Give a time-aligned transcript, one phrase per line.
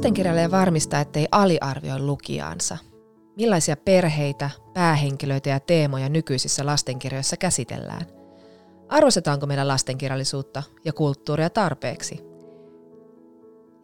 [0.00, 2.78] lastenkirjailija varmistaa, ettei aliarvioi lukijaansa?
[3.36, 8.06] Millaisia perheitä, päähenkilöitä ja teemoja nykyisissä lastenkirjoissa käsitellään?
[8.88, 12.20] Arvostetaanko meidän lastenkirjallisuutta ja kulttuuria tarpeeksi?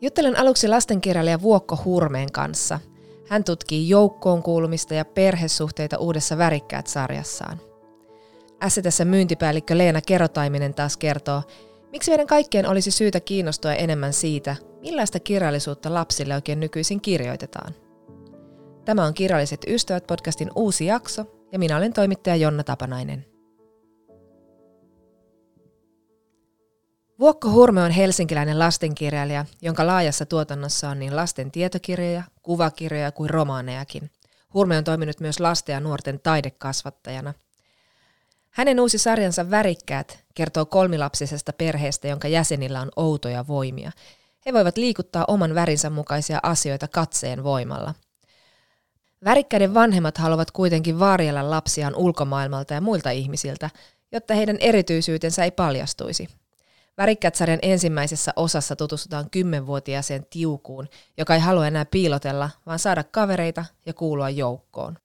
[0.00, 2.80] Juttelen aluksi lastenkirjailija Vuokko Hurmeen kanssa.
[3.28, 7.60] Hän tutkii joukkoon kuulumista ja perhesuhteita uudessa Värikkäät-sarjassaan.
[8.82, 11.42] tässä myyntipäällikkö Leena Kerotaiminen taas kertoo,
[11.92, 17.74] miksi meidän kaikkien olisi syytä kiinnostua enemmän siitä, millaista kirjallisuutta lapsille oikein nykyisin kirjoitetaan.
[18.84, 23.26] Tämä on Kirjalliset ystävät podcastin uusi jakso ja minä olen toimittaja Jonna Tapanainen.
[27.18, 34.10] Vuokko Hurme on helsinkiläinen lastenkirjailija, jonka laajassa tuotannossa on niin lasten tietokirjoja, kuvakirjoja kuin romaanejakin.
[34.54, 37.34] Hurme on toiminut myös lasten ja nuorten taidekasvattajana.
[38.50, 43.92] Hänen uusi sarjansa Värikkäät kertoo kolmilapsisesta perheestä, jonka jäsenillä on outoja voimia.
[44.46, 47.94] He voivat liikuttaa oman värinsä mukaisia asioita katseen voimalla.
[49.24, 53.70] Värikkäiden vanhemmat haluavat kuitenkin varjella lapsiaan ulkomaailmalta ja muilta ihmisiltä,
[54.12, 56.28] jotta heidän erityisyytensä ei paljastuisi–
[56.98, 63.94] Värikkät-sarjan ensimmäisessä osassa tutustutaan kymmenvuotiaaseen tiukuun, joka ei halua enää piilotella, vaan saada kavereita ja
[63.94, 64.98] kuulua joukkoon.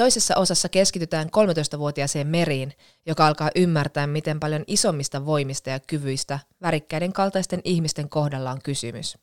[0.00, 2.72] Toisessa osassa keskitytään 13-vuotiaaseen Meriin,
[3.06, 9.18] joka alkaa ymmärtää, miten paljon isommista voimista ja kyvyistä värikkäiden kaltaisten ihmisten kohdalla on kysymys.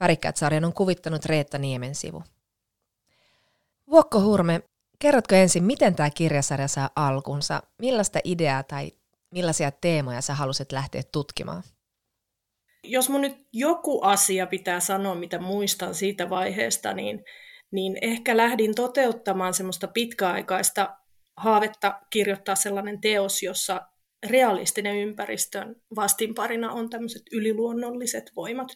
[0.00, 2.22] Värikkäät-sarjan on kuvittanut Reetta Niemensivu.
[3.90, 4.60] Vuokko Hurme,
[4.98, 7.62] kerrotko ensin, miten tämä kirjasarja saa alkunsa?
[7.78, 8.92] Millaista ideaa tai
[9.30, 11.62] millaisia teemoja sä halusit lähteä tutkimaan?
[12.84, 17.24] Jos mun nyt joku asia pitää sanoa, mitä muistan siitä vaiheesta, niin,
[17.72, 20.96] niin ehkä lähdin toteuttamaan semmoista pitkäaikaista
[21.36, 23.80] haavetta kirjoittaa sellainen teos, jossa
[24.26, 28.68] realistinen ympäristön vastinparina on tämmöiset yliluonnolliset voimat.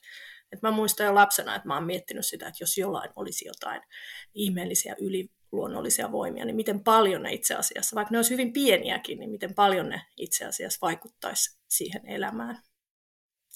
[0.53, 3.83] Et mä muistan jo lapsena, että mä oon miettinyt sitä, että jos jollain olisi jotain
[4.35, 9.19] ihmeellisiä yli, luonnollisia voimia, niin miten paljon ne itse asiassa, vaikka ne olisi hyvin pieniäkin,
[9.19, 12.63] niin miten paljon ne itse asiassa vaikuttaisi siihen elämään.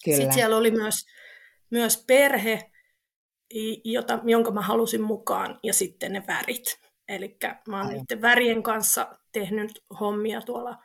[0.05, 0.17] Kyllä.
[0.17, 0.95] Sitten siellä oli myös,
[1.71, 2.71] myös perhe,
[3.85, 6.81] jota, jonka mä halusin mukaan, ja sitten ne värit.
[7.09, 7.37] Eli
[7.69, 10.79] mä oon niiden värien kanssa tehnyt hommia tuolla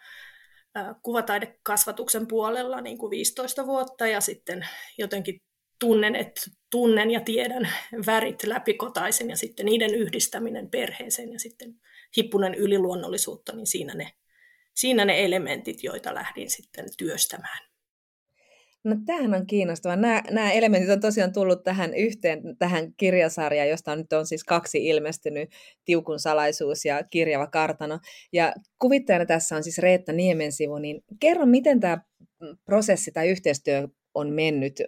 [1.02, 4.68] kuvataidekasvatuksen puolella niin kuin 15 vuotta, ja sitten
[4.98, 5.42] jotenkin
[5.80, 7.70] tunnen, että tunnen ja tiedän
[8.06, 11.76] värit läpikotaisin ja sitten niiden yhdistäminen perheeseen ja sitten
[12.18, 14.12] hippunen yliluonnollisuutta, niin siinä ne,
[14.76, 17.75] siinä ne elementit, joita lähdin sitten työstämään.
[18.86, 19.96] No tämähän on kiinnostavaa.
[19.96, 24.88] Nämä, nämä elementit on tosiaan tullut tähän yhteen, tähän kirjasarjaan, josta nyt on siis kaksi
[24.88, 25.50] ilmestynyt,
[25.86, 28.00] Tiukun salaisuus ja Kirjava kartano.
[28.34, 31.98] Ja kuvittajana tässä on siis Reetta Niemensivu, niin kerro, miten tämä
[32.66, 34.82] prosessi tai yhteistyö on mennyt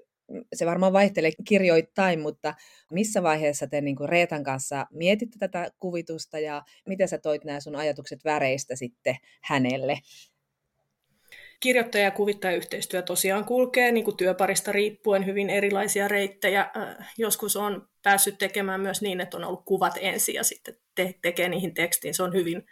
[0.55, 2.53] se varmaan vaihtelee kirjoittain, mutta
[2.91, 7.59] missä vaiheessa te niin kuin Reetan kanssa mietitte tätä kuvitusta ja miten sä toit nämä
[7.59, 9.99] sun ajatukset väreistä sitten hänelle?
[11.59, 16.71] Kirjoittaja- ja kuvittajayhteistyö tosiaan kulkee niin kuin työparista riippuen hyvin erilaisia reittejä.
[17.17, 21.49] Joskus on päässyt tekemään myös niin, että on ollut kuvat ensin ja sitten te- tekee
[21.49, 22.13] niihin tekstiin.
[22.13, 22.63] Se on hyvin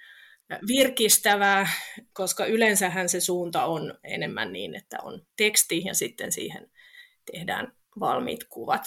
[0.68, 1.68] virkistävää,
[2.14, 6.72] koska yleensähän se suunta on enemmän niin, että on teksti ja sitten siihen
[7.32, 8.84] tehdään valmiit kuvat.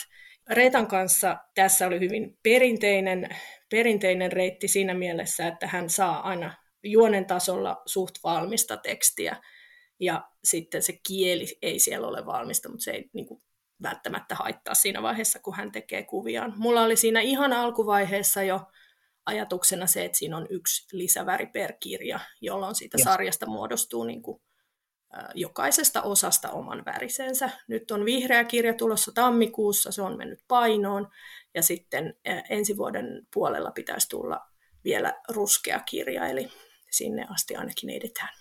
[0.51, 3.29] Reetan kanssa tässä oli hyvin perinteinen,
[3.71, 9.37] perinteinen reitti siinä mielessä, että hän saa aina juonen tasolla suht valmista tekstiä,
[10.01, 13.43] ja sitten se kieli ei siellä ole valmista, mutta se ei niin kuin,
[13.83, 16.53] välttämättä haittaa siinä vaiheessa, kun hän tekee kuviaan.
[16.57, 18.61] Mulla oli siinä ihan alkuvaiheessa jo
[19.27, 24.43] ajatuksena se, että siinä on yksi lisäväri per kirja, jolloin siitä sarjasta muodostuu niin kuin
[25.35, 27.51] jokaisesta osasta oman värisensä.
[27.69, 31.09] Nyt on vihreä kirja tulossa tammikuussa, se on mennyt painoon,
[31.55, 32.15] ja sitten
[32.51, 34.41] ensi vuoden puolella pitäisi tulla
[34.85, 36.53] vielä ruskea kirja, eli
[36.91, 38.38] sinne asti ainakin edetään.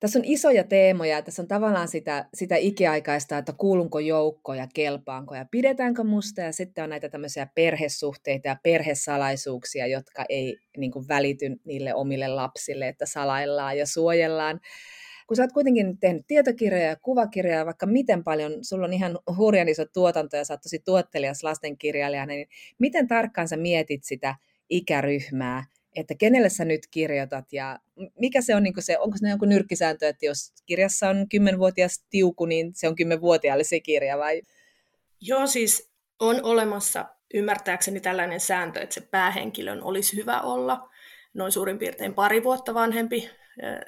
[0.00, 5.34] Tässä on isoja teemoja, tässä on tavallaan sitä, sitä ikiaikaista, että kuulunko joukko ja kelpaanko
[5.34, 11.08] ja pidetäänkö musta, ja sitten on näitä tämmöisiä perhesuhteita ja perhesalaisuuksia, jotka ei niin kuin,
[11.08, 14.60] välity niille omille lapsille, että salaillaan ja suojellaan.
[15.26, 19.68] Kun sä oot kuitenkin tehnyt tietokirjoja ja kuvakirjoja, vaikka miten paljon, sulla on ihan hurjan
[19.68, 22.48] iso tuotanto ja sä oot tosi tuottelias lastenkirjailija, niin
[22.78, 24.34] miten tarkkaan sä mietit sitä
[24.70, 25.64] ikäryhmää,
[26.00, 27.78] että kenelle sä nyt kirjoitat ja
[28.18, 32.46] mikä se on niin se, onko se joku nyrkkisääntö, että jos kirjassa on kymmenvuotias tiuku,
[32.46, 34.42] niin se on kymmenvuotiaalle se kirja vai?
[35.20, 35.90] Joo, siis
[36.20, 37.04] on olemassa
[37.34, 40.90] ymmärtääkseni tällainen sääntö, että se päähenkilön olisi hyvä olla
[41.34, 43.30] noin suurin piirtein pari vuotta vanhempi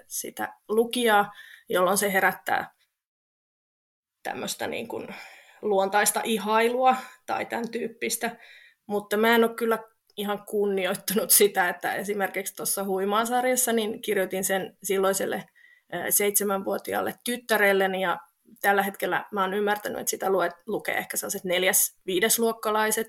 [0.07, 1.33] sitä lukijaa,
[1.69, 2.75] jolloin se herättää
[4.23, 5.09] tämmöistä niin kuin
[5.62, 6.97] luontaista ihailua
[7.27, 8.37] tai tämän tyyppistä,
[8.87, 9.79] mutta mä en ole kyllä
[10.20, 15.44] ihan kunnioittanut sitä, että esimerkiksi tuossa huimaasarjassa niin kirjoitin sen silloiselle
[16.11, 18.19] seitsemänvuotiaalle tyttärelleni ja
[18.61, 23.06] tällä hetkellä mä oon ymmärtänyt, että sitä luet, lukee ehkä sellaiset neljäs, viidesluokkalaiset.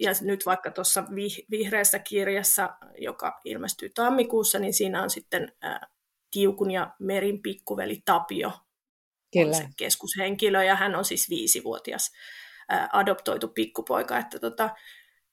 [0.00, 1.04] Ja nyt vaikka tuossa
[1.50, 5.86] vihreässä kirjassa, joka ilmestyy tammikuussa, niin siinä on sitten ää,
[6.30, 8.52] Tiukun ja Merin pikkuveli Tapio
[9.32, 9.56] Kyllä.
[9.56, 12.12] se keskushenkilö, ja hän on siis viisivuotias
[12.68, 14.18] ää, adoptoitu pikkupoika.
[14.18, 14.70] Että tota,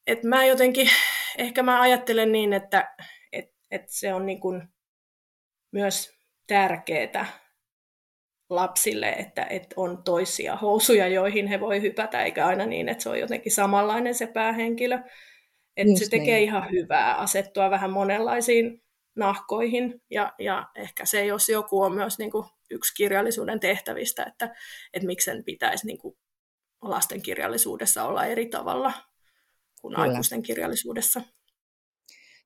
[0.07, 0.89] et mä jotenkin,
[1.37, 2.95] ehkä mä ajattelen niin, että
[3.31, 4.67] et, et se on niin kuin
[5.71, 7.25] myös tärkeää
[8.49, 13.09] lapsille, että, että on toisia housuja, joihin he voi hypätä, eikä aina niin, että se
[13.09, 14.99] on jotenkin samanlainen se päähenkilö.
[15.77, 16.43] Että se tekee niin.
[16.43, 18.83] ihan hyvää asettua vähän monenlaisiin
[19.15, 24.55] nahkoihin, ja, ja ehkä se, jos joku on myös niin kuin yksi kirjallisuuden tehtävistä, että,
[24.93, 26.17] että miksen pitäisi niin kuin
[26.81, 28.93] lasten kirjallisuudessa olla eri tavalla
[29.81, 30.09] kuin Kyllä.
[30.09, 31.21] aikuisten kirjallisuudessa.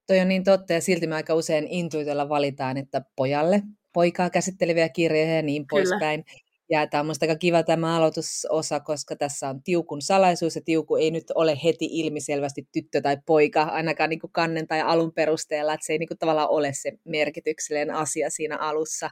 [0.08, 3.62] Toi on niin totta, ja silti me aika usein intuitella valitaan, että pojalle
[3.94, 6.26] poikaa käsitteleviä kirjoja ja niin poispäin.
[6.70, 10.96] Ja tämä on minusta aika kiva tämä aloitusosa, koska tässä on tiukun salaisuus, ja tiuku
[10.96, 15.74] ei nyt ole heti ilmiselvästi tyttö tai poika, ainakaan niin kuin kannen tai alun perusteella,
[15.74, 19.10] että se ei niin kuin tavallaan ole se merkityksellinen asia siinä alussa.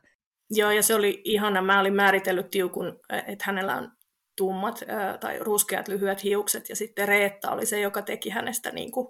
[0.50, 1.62] Joo, ja se oli ihana.
[1.62, 3.92] Mä olin määritellyt tiukun, että hänellä on
[4.36, 4.84] tummat
[5.20, 9.08] tai ruskeat lyhyet hiukset, ja sitten Reetta oli se, joka teki hänestä niin kuin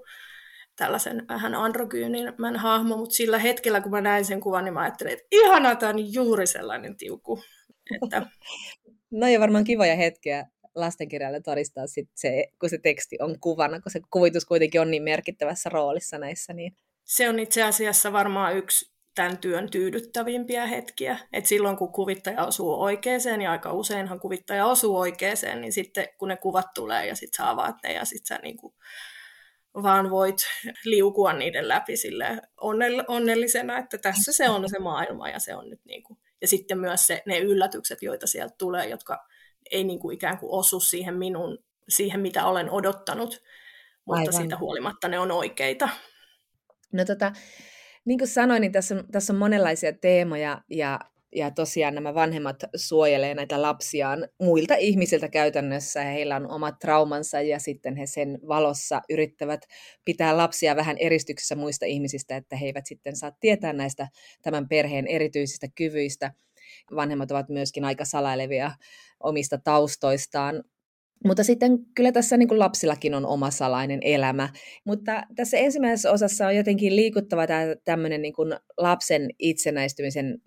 [0.75, 5.13] tällaisen vähän androgyynimän hahmo, mutta sillä hetkellä, kun mä näin sen kuvan, niin mä ajattelin,
[5.13, 7.43] että ihanaa, tämä on juuri sellainen tiuku.
[8.03, 8.25] Että...
[9.11, 10.45] no ja varmaan kivoja hetkeä
[10.75, 15.03] lastenkirjalle todistaa sit se, kun se teksti on kuvana, kun se kuvitus kuitenkin on niin
[15.03, 16.53] merkittävässä roolissa näissä.
[16.53, 16.75] Niin...
[17.03, 21.19] Se on itse asiassa varmaan yksi tämän työn tyydyttävimpiä hetkiä.
[21.33, 26.27] Et silloin kun kuvittaja osuu oikeeseen, ja aika useinhan kuvittaja osuu oikeeseen, niin sitten kun
[26.27, 28.75] ne kuvat tulee ja sitten sä avaat ne ja sitten sä niinku
[29.75, 30.37] vaan voit
[30.85, 32.41] liukua niiden läpi sille
[33.07, 36.79] onnellisena, että tässä se on se maailma ja se on nyt niin kuin, ja sitten
[36.79, 39.27] myös se, ne yllätykset, joita sieltä tulee, jotka
[39.71, 41.57] ei niin kuin ikään kuin osu siihen minun,
[41.89, 43.43] siihen mitä olen odottanut,
[44.05, 44.33] mutta Aivan.
[44.33, 45.89] siitä huolimatta ne on oikeita.
[46.91, 47.31] No tota,
[48.05, 50.99] niin kuin sanoin, niin tässä on, tässä on monenlaisia teemoja ja
[51.35, 56.03] ja tosiaan nämä vanhemmat suojelee näitä lapsiaan muilta ihmisiltä käytännössä.
[56.03, 59.61] Heillä on omat traumansa ja sitten he sen valossa yrittävät
[60.05, 64.07] pitää lapsia vähän eristyksessä muista ihmisistä, että he eivät sitten saa tietää näistä
[64.41, 66.33] tämän perheen erityisistä kyvyistä.
[66.95, 68.71] Vanhemmat ovat myöskin aika salailevia
[69.19, 70.63] omista taustoistaan.
[71.25, 74.49] Mutta sitten kyllä tässä niin kuin lapsillakin on oma salainen elämä.
[74.85, 80.41] Mutta tässä ensimmäisessä osassa on jotenkin liikuttava tämä tämmöinen niin kuin lapsen itsenäistymisen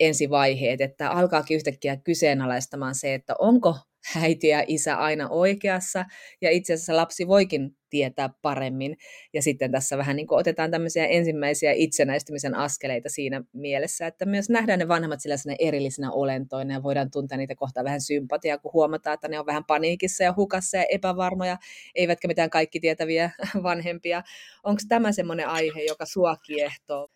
[0.00, 3.76] ensivaiheet, että alkaakin yhtäkkiä kyseenalaistamaan se, että onko
[4.22, 6.04] äiti ja isä aina oikeassa,
[6.40, 8.96] ja itse asiassa lapsi voikin tietää paremmin,
[9.32, 14.78] ja sitten tässä vähän niin otetaan tämmöisiä ensimmäisiä itsenäistymisen askeleita siinä mielessä, että myös nähdään
[14.78, 19.28] ne vanhemmat sellaisena erillisinä olentoina, ja voidaan tuntea niitä kohtaa vähän sympatiaa, kun huomataan, että
[19.28, 21.56] ne on vähän paniikissa ja hukassa ja epävarmoja,
[21.94, 23.30] eivätkä mitään kaikki tietäviä
[23.62, 24.22] vanhempia.
[24.64, 27.08] Onko tämä semmoinen aihe, joka sua kiehtoo?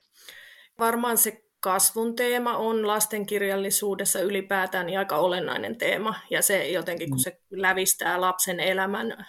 [0.78, 6.14] Varmaan se kasvun teema on lastenkirjallisuudessa ylipäätään niin aika olennainen teema.
[6.30, 7.22] Ja se jotenkin, kun mm.
[7.22, 9.26] se lävistää lapsen elämän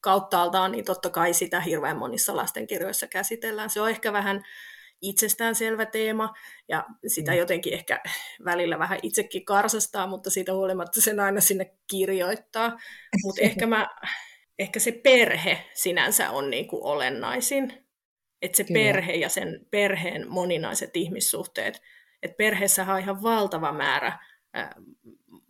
[0.00, 3.70] kauttaaltaan, niin totta kai sitä hirveän monissa lastenkirjoissa käsitellään.
[3.70, 4.44] Se on ehkä vähän
[5.02, 6.34] itsestäänselvä teema,
[6.68, 7.38] ja sitä mm.
[7.38, 8.00] jotenkin ehkä
[8.44, 12.78] välillä vähän itsekin karsastaa, mutta siitä huolimatta sen aina sinne kirjoittaa.
[13.24, 13.88] Mutta ehkä, mä,
[14.58, 17.85] ehkä se perhe sinänsä on niin kuin olennaisin
[18.42, 18.80] että se Kyllä.
[18.80, 21.82] perhe ja sen perheen moninaiset ihmissuhteet,
[22.22, 24.18] että perheessä on ihan valtava määrä
[24.56, 24.70] äh,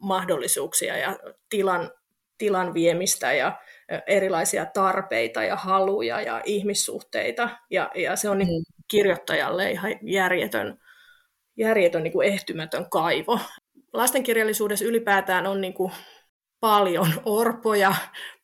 [0.00, 1.18] mahdollisuuksia ja
[1.50, 1.90] tilan,
[2.38, 3.60] tilan viemistä ja
[4.06, 7.48] erilaisia tarpeita ja haluja ja ihmissuhteita.
[7.70, 8.74] Ja, ja se on niin mm.
[8.88, 10.78] kirjoittajalle ihan järjetön,
[11.56, 13.40] järjetön niin kuin ehtymätön kaivo.
[13.92, 15.92] Lastenkirjallisuudessa ylipäätään on niin kuin
[16.60, 17.94] paljon orpoja,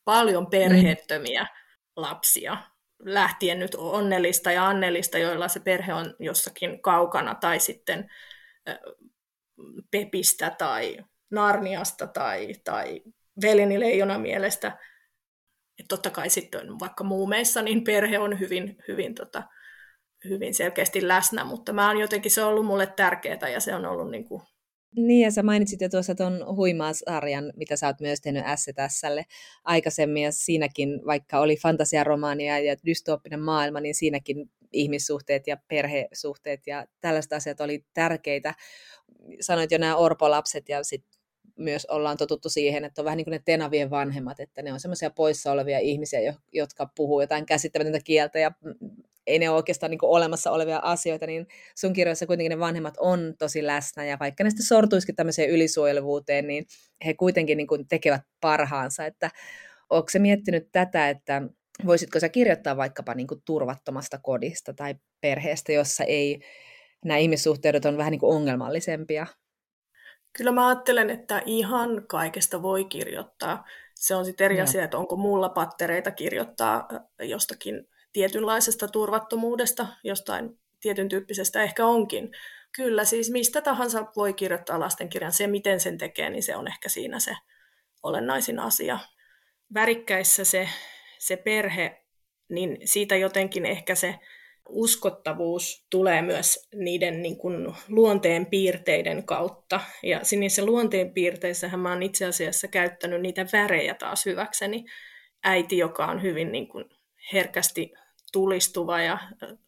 [0.05, 1.49] paljon perheettömiä mm.
[1.97, 2.57] lapsia
[3.05, 8.11] lähtien nyt onnellista ja annellista, joilla se perhe on jossakin kaukana, tai sitten
[9.91, 10.97] Pepistä tai
[11.31, 13.03] Narniasta tai, tai
[13.43, 14.79] Veleni Leijona mielestä.
[15.79, 19.43] Et totta kai sitten vaikka muumeissa, niin perhe on hyvin, hyvin, tota,
[20.25, 23.87] hyvin selkeästi läsnä, mutta mä on jotenkin, se on ollut mulle tärkeää ja se on
[23.87, 24.43] ollut niin kuin
[24.97, 29.25] niin, ja sä mainitsit jo tuossa tuon huimaasarjan, mitä sä oot myös tehnyt STSlle
[29.65, 36.87] aikaisemmin, ja siinäkin, vaikka oli fantasiaromaania ja dystooppinen maailma, niin siinäkin ihmissuhteet ja perhesuhteet ja
[37.01, 38.55] tällaiset asiat oli tärkeitä.
[39.41, 41.05] Sanoit jo nämä orpolapset ja sit
[41.57, 44.81] myös ollaan totuttu siihen, että on vähän niin kuin ne tenavien vanhemmat, että ne on
[44.81, 48.53] semmoisia poissa olevia ihmisiä, jotka puhuu jotain käsittämätöntä kieltä ja
[49.27, 53.35] ei ne ole oikeastaan niin olemassa olevia asioita, niin sun kirjoissa kuitenkin ne vanhemmat on
[53.39, 56.67] tosi läsnä, ja vaikka ne sitten sortuisikin tämmöiseen ylisuojelevuuteen, niin
[57.07, 59.31] he kuitenkin niin kuin tekevät parhaansa, että
[59.91, 61.43] onko se miettinyt tätä, että
[61.87, 66.41] voisitko sä kirjoittaa vaikkapa niin kuin turvattomasta kodista tai perheestä, jossa ei
[67.05, 69.27] nämä ihmissuhteudet on vähän niin kuin ongelmallisempia?
[70.33, 73.65] Kyllä mä ajattelen, että ihan kaikesta voi kirjoittaa.
[73.95, 76.89] Se on sitten eri asia, että onko mulla pattereita kirjoittaa
[77.19, 82.31] jostakin tietynlaisesta turvattomuudesta, jostain tietyn tyyppisestä ehkä onkin.
[82.77, 85.33] Kyllä, siis mistä tahansa voi kirjoittaa lastenkirjan.
[85.33, 87.37] Se, miten sen tekee, niin se on ehkä siinä se
[88.03, 88.99] olennaisin asia.
[89.75, 90.69] Värikkäissä se,
[91.19, 92.05] se perhe,
[92.49, 94.19] niin siitä jotenkin ehkä se
[94.69, 99.81] uskottavuus tulee myös niiden niin kuin, luonteen piirteiden kautta.
[100.03, 104.85] Ja niissä luonteen piirteissähän mä oon itse asiassa käyttänyt niitä värejä taas hyväkseni.
[105.45, 106.85] Äiti, joka on hyvin niin kuin,
[107.33, 107.93] herkästi
[108.33, 109.19] tulistuva ja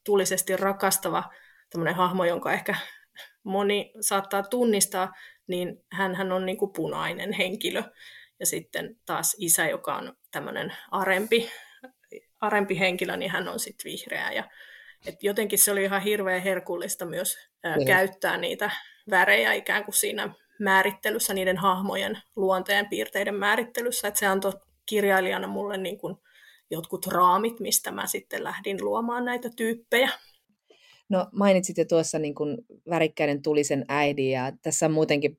[0.05, 1.25] tulisesti rakastava
[1.71, 2.75] tämmöinen hahmo, jonka ehkä
[3.43, 5.13] moni saattaa tunnistaa,
[5.47, 7.83] niin hän on niin kuin punainen henkilö.
[8.41, 11.51] Ja sitten taas isä, joka on tämmöinen arempi,
[12.41, 14.33] arempi henkilö, niin hän on sitten vihreä.
[14.33, 14.45] Ja,
[15.07, 17.87] et jotenkin se oli ihan hirveän herkullista myös ää, niin.
[17.87, 18.71] käyttää niitä
[19.11, 24.09] värejä ikään kuin siinä määrittelyssä, niiden hahmojen luonteen piirteiden määrittelyssä.
[24.09, 24.53] Et se antoi
[24.87, 26.17] kirjailijana mulle niin kuin
[26.75, 30.11] jotkut raamit, mistä mä sitten lähdin luomaan näitä tyyppejä.
[31.09, 32.59] No mainitsit jo tuossa niin kuin
[32.91, 35.37] värikkäinen tulisen äidin ja tässä on muutenkin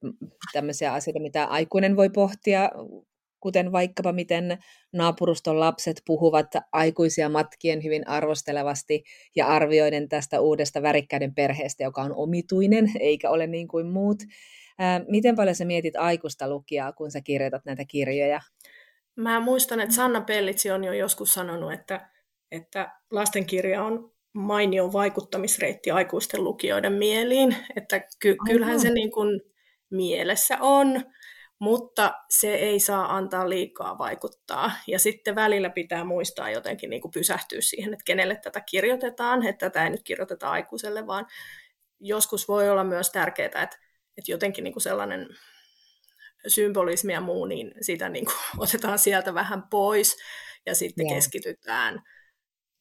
[0.53, 2.69] tämmöisiä asioita, mitä aikuinen voi pohtia,
[3.39, 4.57] kuten vaikkapa miten
[4.93, 9.03] naapuruston lapset puhuvat aikuisia matkien hyvin arvostelevasti
[9.35, 14.23] ja arvioiden tästä uudesta värikkäiden perheestä, joka on omituinen eikä ole niin kuin muut.
[15.07, 18.41] miten paljon sä mietit aikuista lukijaa, kun sä kirjoitat näitä kirjoja?
[19.15, 22.09] Mä muistan, että Sanna Pellitsi on jo joskus sanonut, että,
[22.51, 29.41] että lastenkirja on mainio vaikuttamisreitti aikuisten lukijoiden mieliin, että ky- kyllähän se niin kuin
[29.89, 31.01] mielessä on,
[31.59, 34.71] mutta se ei saa antaa liikaa vaikuttaa.
[34.87, 39.69] Ja sitten välillä pitää muistaa jotenkin niin kuin pysähtyä siihen, että kenelle tätä kirjoitetaan, että
[39.69, 41.25] tätä ei nyt kirjoiteta aikuiselle, vaan
[41.99, 43.77] joskus voi olla myös tärkeää, että,
[44.17, 45.27] että jotenkin niin kuin sellainen
[46.47, 50.17] symbolismi ja muu, niin sitä niin kuin otetaan sieltä vähän pois
[50.65, 51.15] ja sitten yeah.
[51.15, 52.03] keskitytään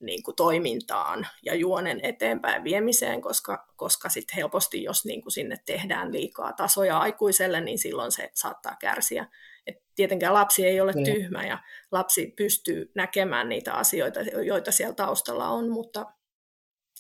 [0.01, 5.57] niin kuin toimintaan ja juonen eteenpäin viemiseen, koska, koska sitten helposti, jos niin kuin sinne
[5.67, 9.27] tehdään liikaa tasoja aikuiselle, niin silloin se saattaa kärsiä.
[9.67, 11.17] Et tietenkään lapsi ei ole yeah.
[11.17, 11.59] tyhmä ja
[11.93, 16.07] lapsi pystyy näkemään niitä asioita, joita siellä taustalla on, mutta,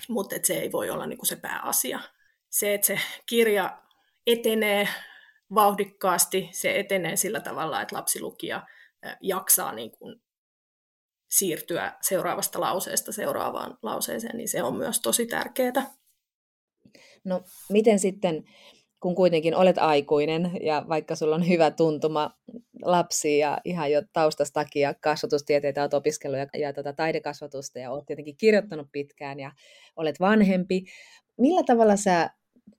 [0.09, 2.01] mutta et se ei voi olla niin kuin se pääasia.
[2.51, 3.79] Se, että se kirja
[4.27, 4.89] etenee
[5.55, 8.67] vauhdikkaasti, se etenee sillä tavalla, että lapsilukija
[9.21, 10.17] jaksaa niin kuin
[11.31, 15.91] siirtyä seuraavasta lauseesta seuraavaan lauseeseen, niin se on myös tosi tärkeää.
[17.25, 18.45] No miten sitten,
[19.01, 22.31] kun kuitenkin olet aikuinen ja vaikka sulla on hyvä tuntuma
[22.83, 28.07] lapsi ja ihan jo taustastakin ja kasvatustieteitä olet opiskellut ja, ja tota, taidekasvatusta ja olet
[28.07, 29.53] tietenkin kirjoittanut pitkään ja
[29.97, 30.85] olet vanhempi,
[31.39, 32.31] millä tavalla sä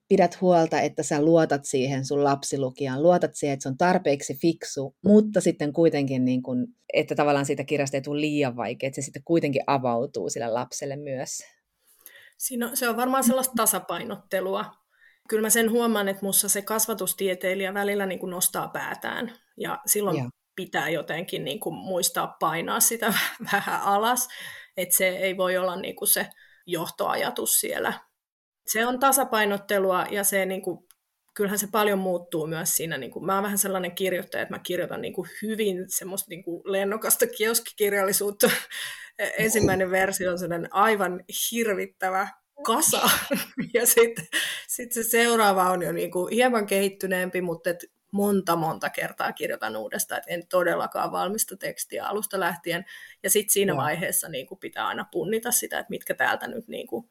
[0.08, 4.96] pidät huolta, että sä luotat siihen sun lapsilukijaan, luotat siihen, että se on tarpeeksi fiksu,
[5.04, 9.04] mutta sitten kuitenkin, niin kun, että tavallaan siitä kirjasta ei tule liian vaikea, että se
[9.04, 11.38] sitten kuitenkin avautuu sille lapselle myös.
[12.38, 14.64] Siinä on, se on varmaan sellaista tasapainottelua.
[15.28, 20.16] Kyllä mä sen huomaan, että mussa se kasvatustieteilijä välillä niin kuin nostaa päätään, ja silloin
[20.16, 20.30] ja.
[20.56, 23.14] pitää jotenkin niin kuin muistaa painaa sitä
[23.52, 24.28] vähän alas,
[24.76, 26.26] että se ei voi olla niin kuin se
[26.66, 27.92] johtoajatus siellä
[28.66, 30.78] se on tasapainottelua ja se niin kuin,
[31.34, 32.98] kyllähän se paljon muuttuu myös siinä.
[32.98, 36.44] Niin kuin, mä oon vähän sellainen kirjoittaja, että mä kirjoitan niin kuin hyvin semmoista niin
[36.44, 38.50] kuin lennokasta kioskikirjallisuutta.
[39.38, 42.28] Ensimmäinen versio on sellainen aivan hirvittävä
[42.64, 43.10] kasa.
[43.74, 44.26] ja sitten
[44.68, 49.76] sit se seuraava on jo niin kuin hieman kehittyneempi, mutta et monta monta kertaa kirjoitan
[49.76, 52.84] uudestaan, että en todellakaan valmista tekstiä alusta lähtien.
[53.22, 53.82] Ja sitten siinä no.
[53.82, 57.10] vaiheessa niin kuin pitää aina punnita sitä, että mitkä täältä nyt niin kuin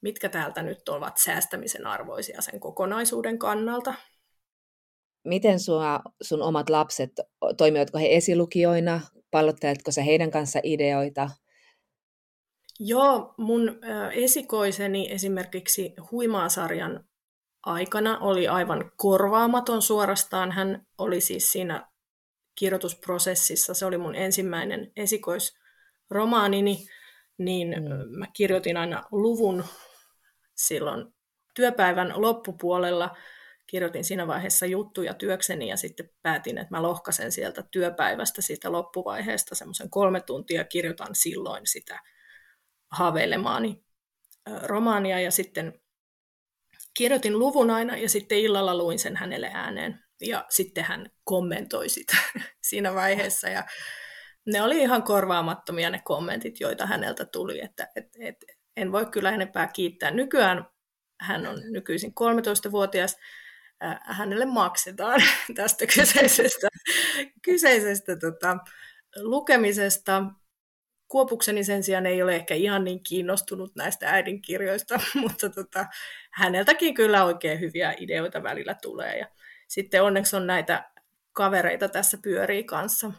[0.00, 3.94] mitkä täältä nyt ovat säästämisen arvoisia sen kokonaisuuden kannalta.
[5.24, 7.10] Miten sua, sun omat lapset,
[7.56, 9.00] toimivatko he esilukijoina?
[9.30, 11.30] Pallotteletko sä heidän kanssa ideoita?
[12.80, 13.80] Joo, mun
[14.12, 17.04] esikoiseni esimerkiksi Huimaa-sarjan
[17.66, 20.52] aikana oli aivan korvaamaton suorastaan.
[20.52, 21.88] Hän oli siis siinä
[22.58, 26.86] kirjoitusprosessissa, se oli mun ensimmäinen esikoisromaanini,
[27.38, 28.18] niin mm.
[28.18, 29.64] mä kirjoitin aina luvun
[30.58, 31.14] silloin
[31.54, 33.16] työpäivän loppupuolella
[33.66, 39.54] kirjoitin siinä vaiheessa juttuja työkseni ja sitten päätin, että mä lohkasen sieltä työpäivästä siitä loppuvaiheesta
[39.54, 42.02] semmoisen kolme tuntia, kirjoitan silloin sitä
[42.90, 43.84] haaveilemaani
[44.62, 45.80] romaania ja sitten
[46.94, 52.16] kirjoitin luvun aina ja sitten illalla luin sen hänelle ääneen ja sitten hän kommentoi sitä
[52.70, 53.64] siinä vaiheessa ja
[54.46, 58.36] ne oli ihan korvaamattomia ne kommentit, joita häneltä tuli, että et, et,
[58.78, 60.10] en voi kyllä enempää kiittää.
[60.10, 60.66] Nykyään
[61.20, 63.16] hän on nykyisin 13-vuotias,
[64.00, 65.20] hänelle maksetaan
[65.56, 66.68] tästä kyseisestä,
[67.44, 68.58] kyseisestä tota,
[69.16, 70.22] lukemisesta.
[71.08, 75.86] Kuopukseni sen sijaan ei ole ehkä ihan niin kiinnostunut näistä äidinkirjoista, mutta tota,
[76.32, 79.18] häneltäkin kyllä oikein hyviä ideoita välillä tulee.
[79.18, 79.26] Ja
[79.68, 80.90] sitten onneksi on näitä
[81.32, 83.12] kavereita tässä pyörii kanssa.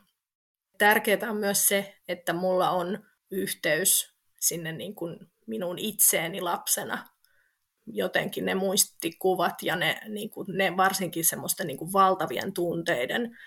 [0.77, 5.17] Tärkeää on myös se, että mulla on yhteys sinne niin kuin
[5.49, 7.07] minun itseeni lapsena.
[7.87, 13.37] Jotenkin ne muistikuvat ja ne, niin kuin, ne varsinkin semmoista niin valtavien tunteiden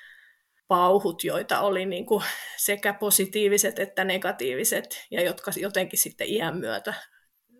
[0.68, 2.24] pauhut, joita oli niin kuin
[2.56, 6.94] sekä positiiviset että negatiiviset, ja jotka jotenkin sitten iän myötä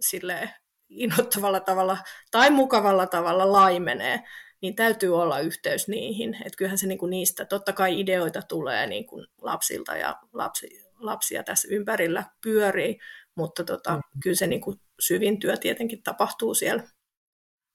[0.00, 0.50] sille
[0.88, 1.99] innoittavalla tavalla
[2.30, 4.20] tai mukavalla tavalla laimenee,
[4.62, 6.34] niin täytyy olla yhteys niihin.
[6.34, 10.68] Että kyllähän se niin kuin niistä, totta kai ideoita tulee niin kuin lapsilta ja lapsi,
[10.99, 12.99] lapsia tässä ympärillä pyörii,
[13.36, 14.02] mutta tota, mm.
[14.22, 16.82] kyllä se niin kuin syvin työ tietenkin tapahtuu siellä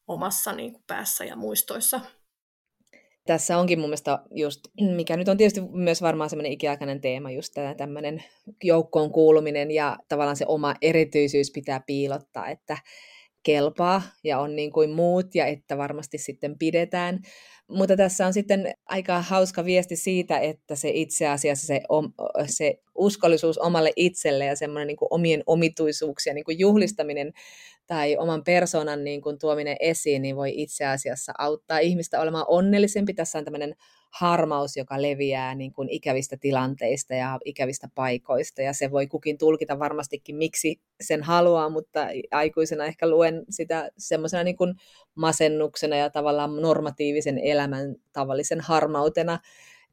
[0.07, 2.01] omassa niin kuin päässä ja muistoissa
[3.27, 4.61] tässä onkin mun mielestä just,
[4.95, 8.23] mikä nyt on tietysti myös varmaan semmoinen ikiaikainen teema, just tämä tämmöinen
[8.63, 12.77] joukkoon kuuluminen ja tavallaan se oma erityisyys pitää piilottaa, että
[13.47, 17.19] kelpaa ja on niin kuin muut ja että varmasti sitten pidetään.
[17.67, 22.13] Mutta tässä on sitten aika hauska viesti siitä, että se itse asiassa se, om,
[22.45, 27.33] se uskollisuus omalle itselle ja semmoinen niin kuin omien omituisuuksien niin kuin juhlistaminen
[27.87, 33.13] tai oman persoonan niin kuin tuominen esiin, niin voi itse asiassa auttaa ihmistä olemaan onnellisempi.
[33.13, 33.75] Tässä on tämmöinen
[34.09, 39.79] harmaus, joka leviää niin kuin ikävistä tilanteista ja ikävistä paikoista, ja se voi kukin tulkita
[39.79, 44.73] varmastikin, miksi sen haluaa, mutta aikuisena ehkä luen sitä semmoisena niin kuin
[45.15, 49.39] masennuksena ja tavallaan normatiivisen elämän tavallisen harmautena,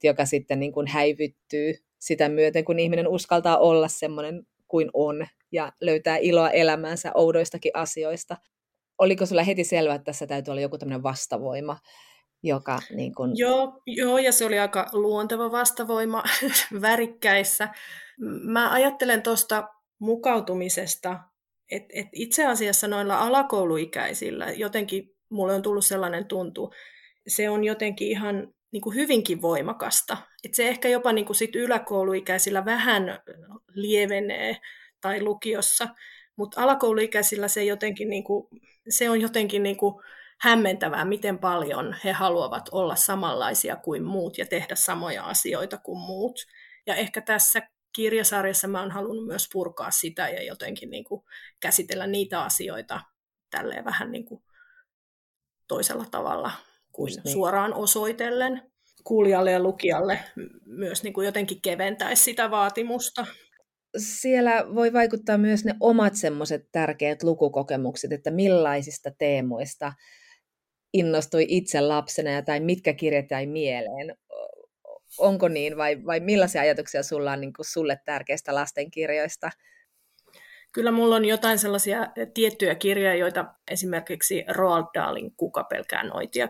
[0.03, 5.73] joka sitten niin kuin häivyttyy sitä myöten, kun ihminen uskaltaa olla semmoinen kuin on ja
[5.81, 8.37] löytää iloa elämäänsä oudoistakin asioista.
[8.99, 11.79] Oliko sulla heti selvää, että tässä täytyy olla joku tämmöinen vastavoima,
[12.45, 13.39] joka niin kun...
[13.39, 16.23] joo, joo, ja se oli aika luonteva vastavoima
[16.83, 17.69] värikkäissä.
[18.43, 21.21] Mä ajattelen tuosta mukautumisesta,
[21.71, 26.73] että et itse asiassa noilla alakouluikäisillä jotenkin mulle on tullut sellainen tuntu,
[27.29, 30.17] se on jotenkin ihan niin kuin hyvinkin voimakasta.
[30.45, 33.19] Et se ehkä jopa niin kuin sit yläkouluikäisillä vähän
[33.75, 34.57] lievenee
[35.01, 35.89] tai lukiossa,
[36.37, 38.47] mutta alakouluikäisillä se, jotenkin niin kuin,
[38.89, 39.95] se on jotenkin niin kuin
[40.45, 46.41] hämmentävää, miten paljon he haluavat olla samanlaisia kuin muut ja tehdä samoja asioita kuin muut.
[46.87, 47.63] Ja ehkä tässä
[47.97, 51.23] kirjasarjassa mä oon halunnut myös purkaa sitä ja jotenkin niin kuin
[51.61, 53.01] käsitellä niitä asioita
[53.51, 54.43] tälleen vähän niin kuin
[55.69, 56.51] toisella tavalla
[56.93, 57.33] kuin niin.
[57.33, 58.63] suoraan osoitellen
[59.05, 60.21] kuulijalle ja lukijalle
[60.67, 63.27] myös niin kuin jotenkin keventäisi sitä vaatimusta.
[63.97, 69.93] Siellä voi vaikuttaa myös ne omat semmoiset tärkeät lukukokemukset, että millaisista teemoista
[70.95, 74.17] innostui itse lapsena ja tai mitkä kirjat jäi mieleen.
[75.19, 79.51] Onko niin vai, vai millaisia ajatuksia sulla on niin kuin sulle tärkeistä lastenkirjoista?
[80.73, 86.49] Kyllä mulla on jotain sellaisia tiettyjä kirjoja, joita esimerkiksi Roald Dahlin Kuka pelkää noitia.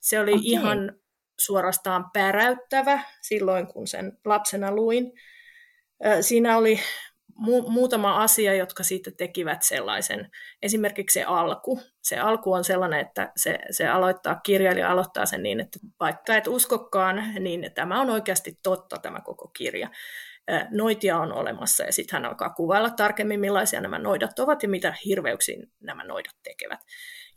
[0.00, 0.42] Se oli okay.
[0.44, 0.98] ihan
[1.40, 5.12] suorastaan päräyttävä silloin, kun sen lapsena luin.
[6.20, 6.80] Siinä oli
[7.34, 10.30] mu- muutama asia, jotka siitä tekivät sellaisen.
[10.62, 11.80] Esimerkiksi se alku.
[12.02, 16.46] Se alku on sellainen, että se, se aloittaa, kirjailija aloittaa sen niin, että vaikka et
[16.46, 19.90] uskokkaan, niin tämä on oikeasti totta tämä koko kirja.
[20.70, 24.94] Noitia on olemassa ja sitten hän alkaa kuvailla tarkemmin, millaisia nämä noidat ovat ja mitä
[25.04, 26.80] hirveyksiin nämä noidat tekevät.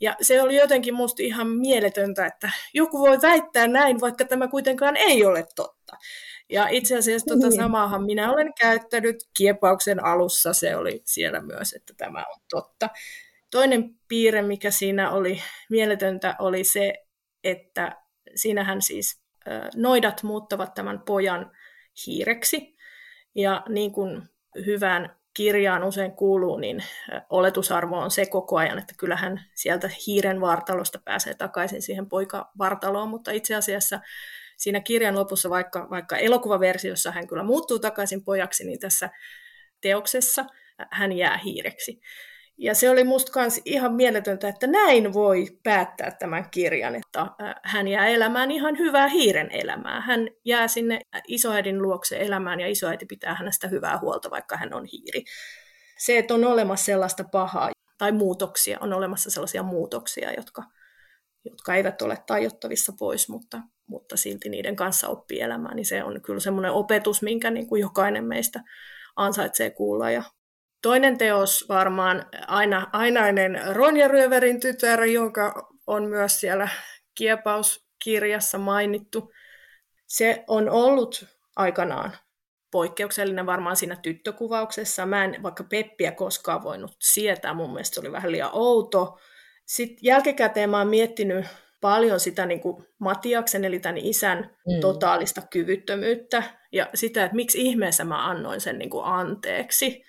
[0.00, 4.96] Ja se oli jotenkin musta ihan mieletöntä, että joku voi väittää näin, vaikka tämä kuitenkaan
[4.96, 5.96] ei ole totta.
[6.50, 7.62] Ja itse asiassa tuota niin.
[7.62, 12.88] samaahan minä olen käyttänyt kiepauksen alussa, se oli siellä myös, että tämä on totta.
[13.50, 16.94] Toinen piirre, mikä siinä oli mieletöntä, oli se,
[17.44, 17.96] että
[18.34, 19.22] siinähän siis
[19.76, 21.50] noidat muuttavat tämän pojan
[22.06, 22.76] hiireksi.
[23.34, 24.22] Ja niin kuin
[24.66, 26.84] hyvään kirjaan usein kuuluu, niin
[27.30, 33.30] oletusarvo on se koko ajan, että kyllähän sieltä hiiren vartalosta pääsee takaisin siihen poikavartaloon, mutta
[33.30, 34.00] itse asiassa
[34.60, 39.10] siinä kirjan lopussa, vaikka, vaikka elokuvaversiossa hän kyllä muuttuu takaisin pojaksi, niin tässä
[39.80, 40.44] teoksessa
[40.90, 42.00] hän jää hiireksi.
[42.58, 47.26] Ja se oli musta kans ihan mieletöntä, että näin voi päättää tämän kirjan, että
[47.62, 50.00] hän jää elämään ihan hyvää hiiren elämää.
[50.00, 54.84] Hän jää sinne isoäidin luokse elämään ja isoäiti pitää hänestä hyvää huolta, vaikka hän on
[54.84, 55.24] hiiri.
[55.98, 60.62] Se, että on olemassa sellaista pahaa tai muutoksia, on olemassa sellaisia muutoksia, jotka,
[61.44, 66.22] jotka eivät ole tajottavissa pois, mutta, mutta silti niiden kanssa oppii elämään, niin se on
[66.22, 68.60] kyllä semmoinen opetus, minkä niin kuin jokainen meistä
[69.16, 70.22] ansaitsee kuulla ja
[70.82, 76.68] Toinen teos varmaan aina, ainainen Ronja Ryöverin tytär, joka on myös siellä
[77.14, 79.32] kiepauskirjassa mainittu.
[80.06, 81.26] Se on ollut
[81.56, 82.16] aikanaan
[82.70, 85.06] poikkeuksellinen varmaan siinä tyttökuvauksessa.
[85.06, 89.18] Mä en vaikka Peppiä koskaan voinut sietää, mun mielestä se oli vähän liian outo.
[89.70, 91.46] Sitten jälkikäteen mä oon miettinyt
[91.80, 94.80] paljon sitä niin kuin Matiaksen, eli tämän isän mm.
[94.80, 100.02] totaalista kyvyttömyyttä ja sitä, että miksi ihmeessä mä annoin sen niin kuin anteeksi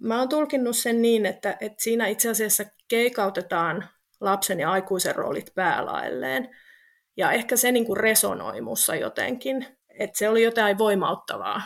[0.00, 3.88] mä oon tulkinnut sen niin, että, että siinä itse asiassa keikautetaan
[4.20, 6.56] lapsen ja aikuisen roolit päälailleen.
[7.16, 9.66] Ja ehkä se niin kuin resonoi mussa jotenkin,
[9.98, 11.62] että se oli jotain voimauttavaa.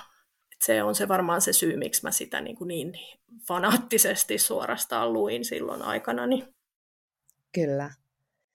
[0.53, 2.93] Että se on se varmaan se syy, miksi mä sitä niin, kuin niin
[3.49, 6.27] fanaattisesti suorastaan luin silloin aikana.
[7.57, 7.91] Kyllä.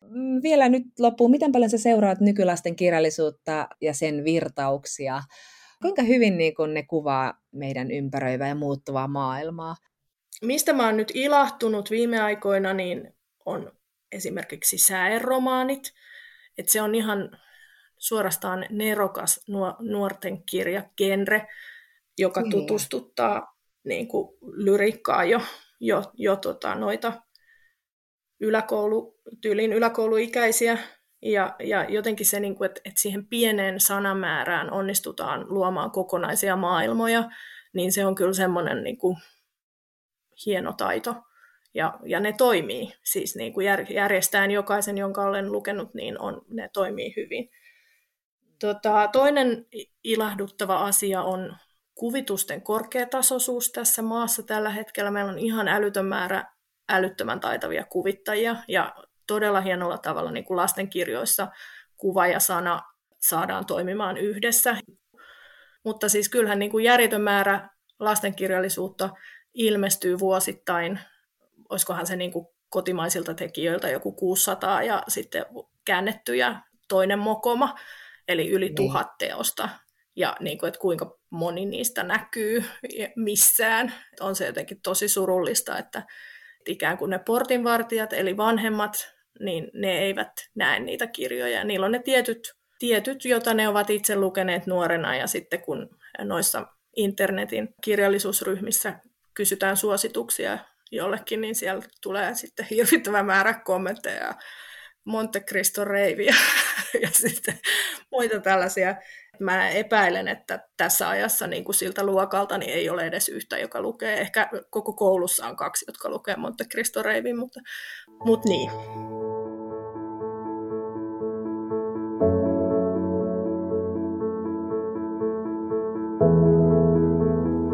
[0.01, 5.21] Mm, vielä nyt loppuun, miten paljon sä seuraat nykylasten kirjallisuutta ja sen virtauksia?
[5.81, 9.75] Kuinka hyvin niin kun ne kuvaa meidän ympäröivää ja muuttuvaa maailmaa?
[10.41, 13.13] Mistä mä oon nyt ilahtunut viime aikoina, niin
[13.45, 13.71] on
[14.11, 15.93] esimerkiksi sääeromaanit.
[16.57, 17.37] Et se on ihan
[17.97, 19.45] suorastaan nerokas
[19.79, 21.47] nuorten kirja, genre,
[22.17, 22.51] joka niin.
[22.51, 25.41] tutustuttaa niin kuin, lyrikkaa jo,
[25.79, 27.21] jo, jo tota, noita
[28.41, 30.77] yläkoulu, tyylin yläkouluikäisiä
[31.21, 37.23] ja, ja jotenkin se, niin kuin, että, että siihen pieneen sanamäärään onnistutaan luomaan kokonaisia maailmoja,
[37.73, 39.17] niin se on kyllä semmoinen niin kuin,
[40.45, 41.15] hieno taito.
[41.73, 46.69] Ja, ja ne toimii, siis niin kuin järjestään jokaisen, jonka olen lukenut, niin on, ne
[46.73, 47.49] toimii hyvin.
[48.59, 49.65] Tota, toinen
[50.03, 51.57] ilahduttava asia on
[51.95, 55.11] kuvitusten korkeatasoisuus tässä maassa tällä hetkellä.
[55.11, 56.45] Meillä on ihan älytön määrä
[56.91, 58.95] älyttömän taitavia kuvittajia, ja
[59.27, 61.47] todella hienolla tavalla niin kuin lastenkirjoissa
[61.97, 62.81] kuva ja sana
[63.19, 64.77] saadaan toimimaan yhdessä.
[65.83, 69.09] Mutta siis kyllähän niin kuin järjetön määrä lastenkirjallisuutta
[69.53, 70.99] ilmestyy vuosittain,
[71.69, 75.45] olisikohan se niin kuin kotimaisilta tekijöiltä joku 600 ja sitten
[75.85, 77.75] käännettyjä toinen mokoma,
[78.27, 78.75] eli yli niin.
[78.75, 79.69] tuhat teosta.
[80.15, 82.63] Ja niin kuin, että kuinka moni niistä näkyy
[83.15, 83.93] missään.
[84.19, 86.03] On se jotenkin tosi surullista, että
[86.67, 91.63] ikään kuin ne portinvartijat, eli vanhemmat, niin ne eivät näe niitä kirjoja.
[91.63, 96.67] Niillä on ne tietyt, tietyt, joita ne ovat itse lukeneet nuorena, ja sitten kun noissa
[96.95, 98.99] internetin kirjallisuusryhmissä
[99.33, 100.57] kysytään suosituksia
[100.91, 104.33] jollekin, niin siellä tulee sitten hirvittävä määrä kommentteja
[105.05, 106.35] Monte Cristo Reiviä
[107.01, 107.59] ja sitten
[108.11, 108.95] muita tällaisia.
[109.39, 113.81] Mä epäilen, että tässä ajassa niin kuin siltä luokalta niin ei ole edes yhtä, joka
[113.81, 114.21] lukee.
[114.21, 117.59] Ehkä koko koulussa on kaksi, jotka lukee Monte Cristo Reivin, mutta,
[118.25, 118.71] mutta niin.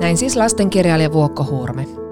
[0.02, 2.07] Näin siis lastenkirjailija Vuokko Huurme.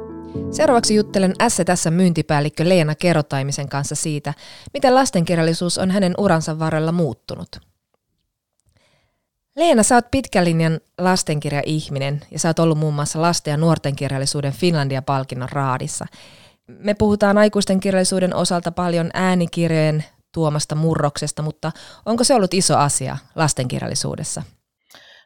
[0.52, 1.34] Seuraavaksi juttelen
[1.66, 4.34] tässä myyntipäällikkö Leena Kerotaimisen kanssa siitä,
[4.74, 7.60] miten lastenkirjallisuus on hänen uransa varrella muuttunut.
[9.56, 14.54] Leena, sä oot pitkälinjan lastenkirja-ihminen ja sä oot ollut muun muassa lasten ja nuorten kirjallisuuden
[14.54, 16.06] Finlandia-palkinnon raadissa.
[16.68, 21.72] Me puhutaan aikuisten kirjallisuuden osalta paljon äänikirjojen tuomasta murroksesta, mutta
[22.06, 24.44] onko se ollut iso asia lastenkirjallisuudessa?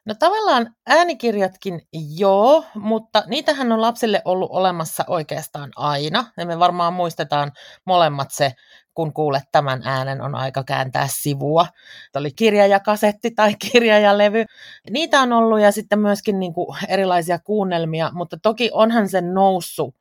[0.09, 1.81] No tavallaan äänikirjatkin
[2.17, 6.25] joo, mutta niitähän on lapsille ollut olemassa oikeastaan aina.
[6.37, 7.51] Ja me varmaan muistetaan
[7.85, 8.53] molemmat se,
[8.93, 11.67] kun kuulet tämän äänen, on aika kääntää sivua.
[12.11, 14.45] Tämä oli kirja ja kasetti tai kirja ja levy.
[14.89, 19.95] Niitä on ollut ja sitten myöskin niin kuin erilaisia kuunnelmia, mutta toki onhan se noussut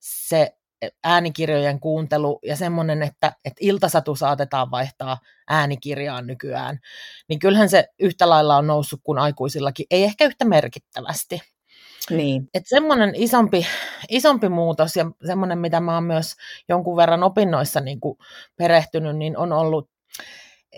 [0.00, 0.56] se
[1.04, 5.18] äänikirjojen kuuntelu ja semmoinen, että, että iltasatu saatetaan vaihtaa
[5.48, 6.78] äänikirjaan nykyään,
[7.28, 11.40] niin kyllähän se yhtä lailla on noussut kuin aikuisillakin, ei ehkä yhtä merkittävästi.
[12.10, 12.48] Niin.
[12.54, 13.66] Että semmoinen isompi,
[14.08, 16.34] isompi muutos ja semmoinen, mitä mä oon myös
[16.68, 18.18] jonkun verran opinnoissa niin kuin
[18.56, 19.90] perehtynyt, niin on ollut,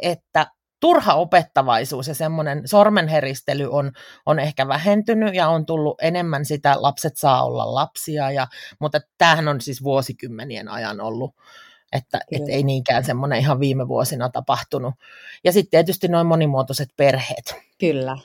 [0.03, 0.47] että
[0.81, 3.93] turha opettavaisuus ja semmoinen sormenheristely on,
[4.27, 8.47] on ehkä vähentynyt ja on tullut enemmän sitä, lapset saa olla lapsia, ja,
[8.81, 11.35] mutta tämähän on siis vuosikymmenien ajan ollut,
[11.93, 14.95] että et ei niinkään semmoinen ihan viime vuosina tapahtunut.
[15.45, 17.55] Ja sitten tietysti noin monimuotoiset perheet.
[17.79, 18.19] Kyllä.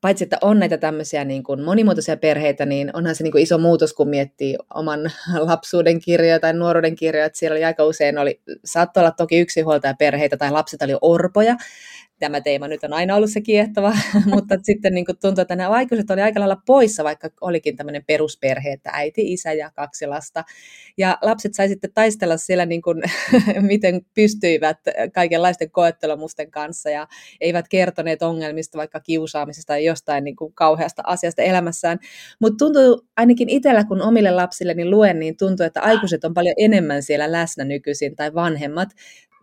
[0.00, 3.58] Paitsi että on näitä tämmöisiä niin kuin monimuotoisia perheitä, niin onhan se niin kuin iso
[3.58, 5.00] muutos, kun miettii oman
[5.50, 10.36] lapsuuden kirjoja tai nuoruuden kirjoja, että siellä oli aika usein, oli, saattoi olla toki yksinhuoltajaperheitä
[10.36, 11.56] tai lapset oli orpoja,
[12.18, 13.92] tämä teema nyt on aina ollut se kiehtova,
[14.34, 18.72] mutta sitten niin tuntuu, että nämä aikuiset oli aika lailla poissa, vaikka olikin tämmöinen perusperhe,
[18.72, 20.44] että äiti, isä ja kaksi lasta.
[20.98, 23.02] Ja lapset sai sitten taistella siellä, niin kuin,
[23.60, 24.78] miten pystyivät
[25.14, 27.06] kaikenlaisten koettelomusten kanssa ja
[27.40, 31.98] eivät kertoneet ongelmista, vaikka kiusaamisesta tai jostain niin kuin kauheasta asiasta elämässään.
[32.40, 36.54] Mutta tuntuu ainakin itsellä, kun omille lapsille niin luen, niin tuntuu, että aikuiset on paljon
[36.58, 38.88] enemmän siellä läsnä nykyisin tai vanhemmat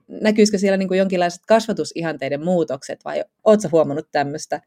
[0.08, 4.62] näkyisikö siellä niin kuin jonkinlaiset kasvatusihanteiden muutokset vai oletko huomannut tämmöistä?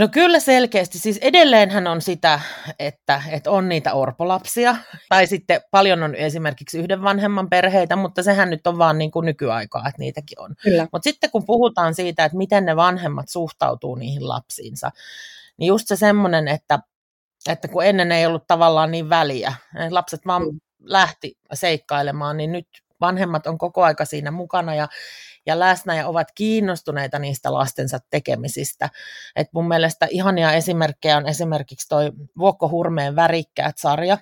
[0.00, 0.98] No kyllä selkeästi.
[0.98, 2.40] Siis edelleenhän on sitä,
[2.78, 4.76] että, että on niitä orpolapsia,
[5.08, 9.26] tai sitten paljon on esimerkiksi yhden vanhemman perheitä, mutta sehän nyt on vaan niin kuin
[9.26, 10.54] nykyaikaa, että niitäkin on.
[10.92, 14.90] Mutta sitten kun puhutaan siitä, että miten ne vanhemmat suhtautuu niihin lapsiinsa,
[15.56, 16.78] niin just se semmoinen, että,
[17.48, 19.54] että kun ennen ei ollut tavallaan niin väliä,
[19.90, 20.60] lapset vaan mm.
[20.80, 22.68] lähti seikkailemaan, niin nyt
[23.00, 24.88] vanhemmat on koko aika siinä mukana ja,
[25.46, 28.90] ja läsnä ja ovat kiinnostuneita niistä lastensa tekemisistä.
[29.36, 34.18] Et mun mielestä ihania esimerkkejä on esimerkiksi toi Vuokko Hurmeen värikkäät sarja,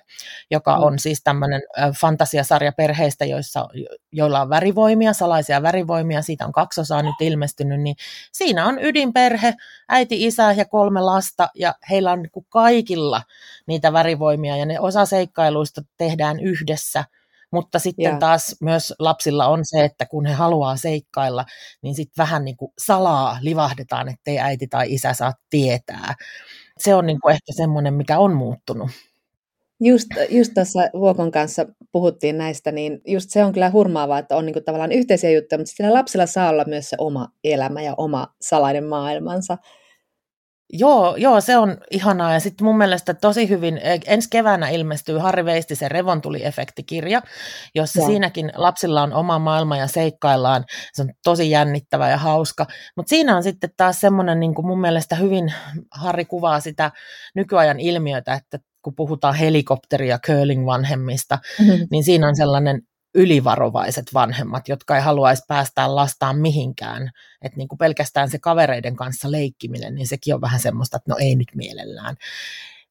[0.51, 0.83] joka mm.
[0.83, 1.61] on siis tämmöinen
[1.99, 3.67] fantasiasarja perheistä, joissa,
[4.11, 7.95] joilla on värivoimia, salaisia värivoimia, siitä on kaksi osaa nyt ilmestynyt, niin
[8.31, 9.53] siinä on ydinperhe,
[9.89, 13.21] äiti, isä ja kolme lasta, ja heillä on niin kaikilla
[13.67, 17.05] niitä värivoimia, ja ne osa seikkailuista tehdään yhdessä–
[17.55, 18.19] mutta sitten yeah.
[18.19, 21.45] taas myös lapsilla on se, että kun he haluaa seikkailla,
[21.81, 26.15] niin sitten vähän niin kuin salaa livahdetaan, ettei äiti tai isä saa tietää.
[26.79, 28.89] Se on niin kuin ehkä semmoinen, mikä on muuttunut.
[29.79, 34.45] Just, just tuossa Vuokon kanssa puhuttiin näistä, niin just se on kyllä hurmaavaa, että on
[34.45, 37.93] niin kuin tavallaan yhteisiä juttuja, mutta sillä lapsilla saa olla myös se oma elämä ja
[37.97, 39.57] oma salainen maailmansa.
[40.73, 42.33] Joo, joo, se on ihanaa.
[42.33, 47.21] Ja sitten mun mielestä tosi hyvin, e, ensi keväänä ilmestyy Harri Veistisen Revontuli-efektikirja,
[47.75, 48.05] jossa ja.
[48.05, 50.63] siinäkin lapsilla on oma maailma ja seikkaillaan.
[50.93, 52.65] Se on tosi jännittävä ja hauska.
[52.95, 55.53] Mutta siinä on sitten taas semmoinen, niin kuin mun mielestä hyvin
[55.91, 56.91] Harri kuvaa sitä
[57.35, 61.87] nykyajan ilmiötä, että kun puhutaan helikopteri- ja curling-vanhemmista, mm-hmm.
[61.91, 62.81] niin siinä on sellainen
[63.15, 67.11] ylivarovaiset vanhemmat, jotka ei haluaisi päästää lastaan mihinkään.
[67.41, 71.17] Että niin kuin pelkästään se kavereiden kanssa leikkiminen, niin sekin on vähän semmoista, että no
[71.19, 72.15] ei nyt mielellään.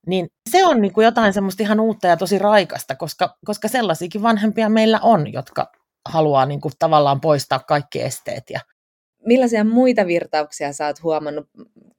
[0.06, 4.22] Niin se on niin kuin jotain semmoista ihan uutta ja tosi raikasta, koska, koska sellaisiakin
[4.22, 5.72] vanhempia meillä on, jotka
[6.08, 8.50] haluaa niin kuin tavallaan poistaa kaikki esteet.
[8.50, 8.60] Ja...
[9.26, 11.48] Millaisia muita virtauksia sä oot huomannut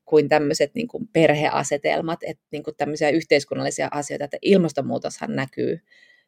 [0.06, 5.80] kuin tämmöiset niin kuin perheasetelmat, että niin kuin tämmöisiä yhteiskunnallisia asioita, että ilmastonmuutoshan näkyy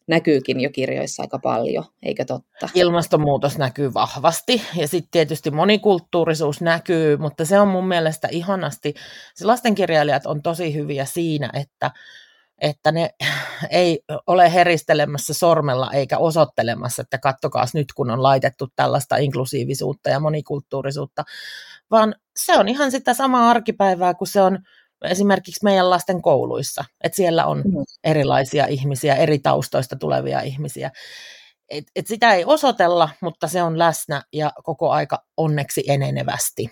[0.07, 2.69] näkyykin jo kirjoissa aika paljon, eikö totta?
[2.73, 8.93] Ilmastonmuutos näkyy vahvasti ja sitten tietysti monikulttuurisuus näkyy, mutta se on mun mielestä ihanasti,
[9.35, 11.91] se lastenkirjailijat on tosi hyviä siinä, että
[12.61, 13.09] että ne
[13.69, 20.19] ei ole heristelemässä sormella eikä osoittelemassa, että kattokaas nyt kun on laitettu tällaista inklusiivisuutta ja
[20.19, 21.23] monikulttuurisuutta,
[21.91, 24.59] vaan se on ihan sitä samaa arkipäivää, kun se on
[25.03, 27.83] esimerkiksi meidän lasten kouluissa, että siellä on mm.
[28.03, 30.91] erilaisia ihmisiä, eri taustoista tulevia ihmisiä.
[31.69, 36.69] Et, et sitä ei osoitella, mutta se on läsnä ja koko aika onneksi enenevästi.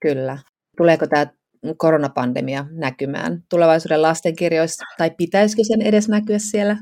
[0.00, 0.38] Kyllä.
[0.76, 1.26] Tuleeko tämä
[1.76, 6.76] koronapandemia näkymään tulevaisuuden lastenkirjoissa, tai pitäisikö sen edes näkyä siellä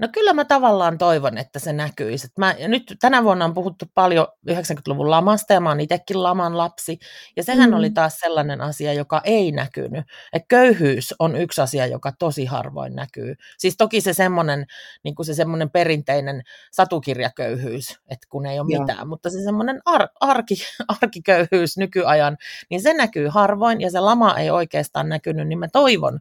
[0.00, 2.28] No kyllä mä tavallaan toivon, että se näkyisi.
[2.38, 6.98] Mä, nyt tänä vuonna on puhuttu paljon 90-luvun lamasta ja mä oon itsekin laman lapsi.
[7.36, 7.76] Ja sehän mm.
[7.76, 10.04] oli taas sellainen asia, joka ei näkynyt.
[10.32, 13.34] Et köyhyys on yksi asia, joka tosi harvoin näkyy.
[13.58, 14.66] Siis toki se semmoinen
[15.04, 18.80] niin se perinteinen satukirjaköyhyys, että kun ei ole Joo.
[18.80, 20.54] mitään, mutta se semmoinen ar- arki,
[21.02, 22.36] arkiköyhyys nykyajan,
[22.70, 26.18] niin se näkyy harvoin ja se lama ei oikeastaan näkynyt, niin mä toivon,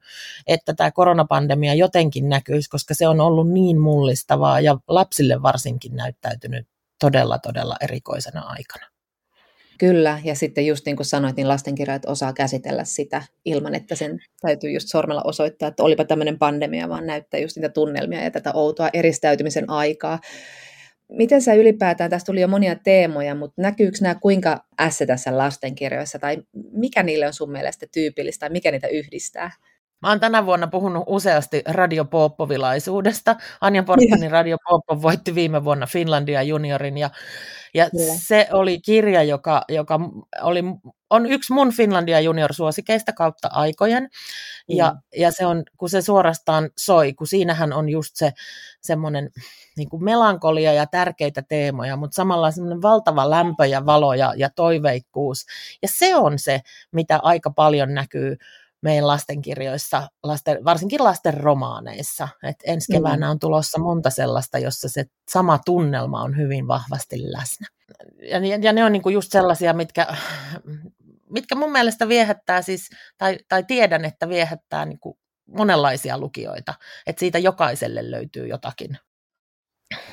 [0.48, 5.96] että tämä koronapandemia jotenkin näkyisi, koska se on ollut niin niin mullistavaa ja lapsille varsinkin
[5.96, 6.68] näyttäytynyt
[7.00, 8.86] todella, todella erikoisena aikana.
[9.78, 14.20] Kyllä, ja sitten just niin kuin sanoit, niin lastenkirjat osaa käsitellä sitä ilman, että sen
[14.42, 18.52] täytyy just sormella osoittaa, että olipa tämmöinen pandemia, vaan näyttää just niitä tunnelmia ja tätä
[18.54, 20.20] outoa eristäytymisen aikaa.
[21.10, 26.20] Miten sä ylipäätään, tästä tuli jo monia teemoja, mutta näkyykö nämä kuinka ässä tässä lastenkirjoissa,
[26.20, 26.38] tai
[26.72, 29.52] mikä niille on sun mielestä tyypillistä, tai mikä niitä yhdistää?
[30.02, 33.36] Mä oon tänä vuonna puhunut useasti Radio Pooppovilaisuudesta.
[33.62, 37.10] Anja Porttinin Radio Pooppo voitti viime vuonna Finlandia juniorin ja,
[37.74, 40.00] ja se oli kirja, joka, joka
[40.42, 40.64] oli,
[41.10, 44.10] on yksi mun Finlandia junior suosikeista kautta aikojen.
[44.70, 48.34] Ja, ja se on, kun se suorastaan soi, kun siinähän on just se
[48.82, 49.30] semmoinen
[49.78, 54.50] niin kuin melankolia ja tärkeitä teemoja, mutta samalla semmoinen valtava lämpö ja valo ja, ja
[54.56, 55.46] toiveikkuus.
[55.82, 58.38] Ja se on se, mitä aika paljon näkyy
[58.82, 62.28] meidän lastenkirjoissa, lasten, varsinkin lasten romaaneissa.
[62.44, 67.68] Et ensi keväänä on tulossa monta sellaista, jossa se sama tunnelma on hyvin vahvasti läsnä.
[68.22, 70.08] Ja, ja ne on niinku just sellaisia, mitkä,
[71.30, 75.20] mitkä mun mielestä viehättää siis, tai, tai tiedän, että viehättää niinku
[75.58, 76.74] monenlaisia lukijoita,
[77.08, 78.98] että siitä jokaiselle löytyy jotakin.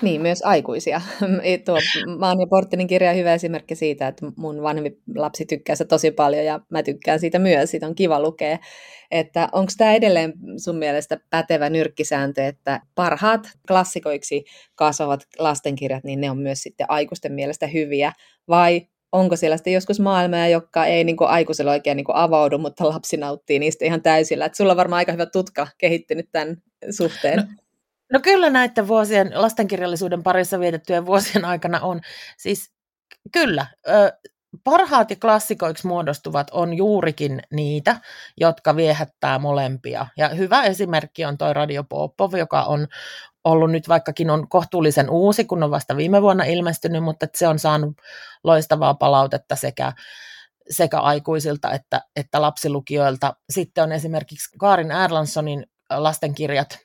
[0.03, 1.01] Niin, myös aikuisia.
[1.65, 1.79] Tuo
[2.19, 6.11] Maan ja Porttinin kirja on hyvä esimerkki siitä, että mun vanhempi lapsi tykkää sitä tosi
[6.11, 8.59] paljon ja mä tykkään siitä myös, siitä on kiva lukea.
[9.11, 16.31] Että onko tämä edelleen sun mielestä pätevä nyrkkisääntö, että parhaat klassikoiksi kasvavat lastenkirjat, niin ne
[16.31, 18.13] on myös sitten aikuisten mielestä hyviä,
[18.49, 22.59] vai onko siellä sitten joskus maailmaa, joka ei niin kuin aikuisella oikein niin kuin avaudu,
[22.59, 24.45] mutta lapsi nauttii niistä ihan täysillä.
[24.45, 26.57] Et sulla on varmaan aika hyvä tutka kehittynyt tämän
[26.91, 27.37] suhteen.
[27.37, 27.45] No,
[28.13, 32.01] no kyllä näiden vuosien, lastenkirjallisuuden parissa vietettyjen vuosien aikana on.
[32.39, 32.71] Siis
[33.33, 33.67] kyllä,
[34.65, 38.01] parhaat ja klassikoiksi muodostuvat on juurikin niitä,
[38.37, 40.07] jotka viehättää molempia.
[40.17, 42.87] Ja hyvä esimerkki on toi Radio Popov, joka on
[43.45, 47.59] ollut nyt, vaikkakin on kohtuullisen uusi, kun on vasta viime vuonna ilmestynyt, mutta se on
[47.59, 47.97] saanut
[48.45, 49.93] loistavaa palautetta sekä,
[50.71, 53.37] sekä aikuisilta että, että lapsilukijoilta.
[53.51, 56.79] Sitten on esimerkiksi Kaarin Erlanssonin lastenkirjat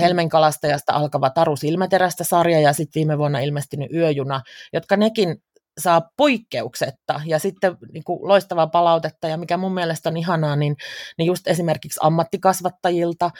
[0.00, 4.42] Helmenkalastajasta alkava Taru Silmäterästä sarja ja sitten viime vuonna ilmestynyt Yöjuna,
[4.72, 5.42] jotka nekin
[5.78, 10.76] saa poikkeuksetta ja sitten niin kuin loistavaa palautetta ja mikä mun mielestä on ihanaa, niin,
[11.18, 13.30] niin just esimerkiksi ammattikasvattajilta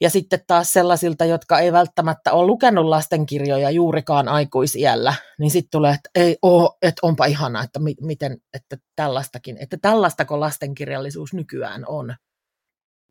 [0.00, 5.94] ja sitten taas sellaisilta, jotka ei välttämättä ole lukenut lastenkirjoja juurikaan aikuisiällä, niin sitten tulee,
[5.94, 11.84] että ei oo, että onpa ihanaa, että mi- miten, että tällaistakin, että tällaistako lastenkirjallisuus nykyään
[11.86, 12.14] on.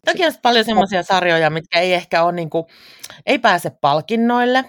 [0.08, 2.66] Toki on paljon sellaisia sarjoja, mitkä ei ehkä ole, niin kuin,
[3.26, 4.66] ei pääse palkinnoille,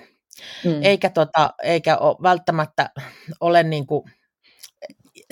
[0.64, 0.82] mm.
[0.82, 2.90] eikä, tota, eikä ole, välttämättä
[3.40, 4.02] ole niin kuin,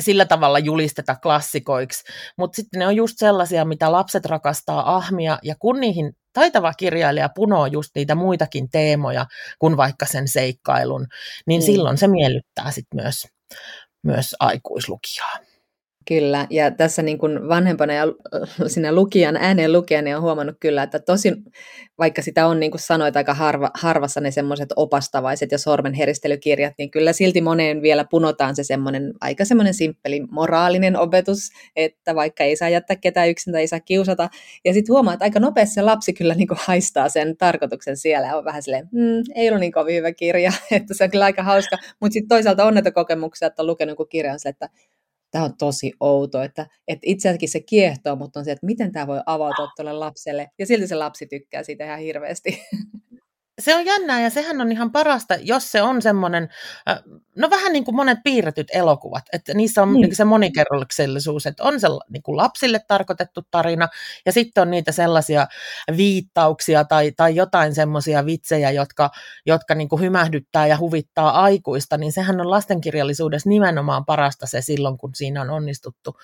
[0.00, 2.04] sillä tavalla julisteta klassikoiksi,
[2.38, 7.28] mutta sitten ne on just sellaisia, mitä lapset rakastaa ahmia, ja kun niihin taitava kirjailija
[7.34, 9.26] punoo just niitä muitakin teemoja
[9.58, 11.06] kuin vaikka sen seikkailun,
[11.46, 11.66] niin mm.
[11.66, 13.26] silloin se miellyttää sitten myös,
[14.02, 15.45] myös aikuislukijaa.
[16.08, 18.04] Kyllä, ja tässä niin kuin vanhempana ja
[18.66, 21.36] sinä lukijan, ääneen lukijana niin on huomannut kyllä, että tosin
[21.98, 26.90] vaikka sitä on niin kuin sanoit aika harva, harvassa ne semmoiset opastavaiset ja sormenheristelykirjat, niin
[26.90, 32.56] kyllä silti moneen vielä punotaan se semmoinen aika semmoinen simppeli moraalinen opetus, että vaikka ei
[32.56, 34.28] saa jättää ketään yksin tai ei saa kiusata.
[34.64, 38.28] Ja sitten huomaa, että aika nopeasti se lapsi kyllä niin kuin haistaa sen tarkoituksen siellä
[38.28, 41.24] ja on vähän silleen, mm, ei ole niin kovin hyvä kirja, että se on kyllä
[41.24, 41.76] aika hauska.
[42.00, 44.68] Mutta sitten toisaalta on näitä kokemuksia, että on lukenut kirjan, että
[45.36, 48.92] tämä on tosi outo, että, että itse asiassa se kiehtoo, mutta on se, että miten
[48.92, 52.62] tämä voi avautua tuolle lapselle, ja silti se lapsi tykkää siitä ihan hirveästi.
[53.58, 56.48] se on jännää ja sehän on ihan parasta, jos se on semmoinen,
[57.36, 60.16] no vähän niin kuin monet piirretyt elokuvat, että niissä on niin.
[60.16, 63.88] se monikerroksellisuus, että on se niin kuin lapsille tarkoitettu tarina
[64.26, 65.46] ja sitten on niitä sellaisia
[65.96, 69.10] viittauksia tai, tai jotain semmoisia vitsejä, jotka,
[69.46, 74.98] jotka niin kuin hymähdyttää ja huvittaa aikuista, niin sehän on lastenkirjallisuudessa nimenomaan parasta se silloin,
[74.98, 76.16] kun siinä on onnistuttu,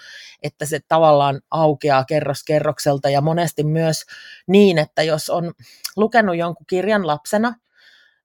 [0.42, 4.04] että se tavallaan aukeaa kerros kerrokselta ja monesti myös
[4.46, 5.52] niin, että jos on
[5.96, 7.54] lukenut jonkun kirjan lapsena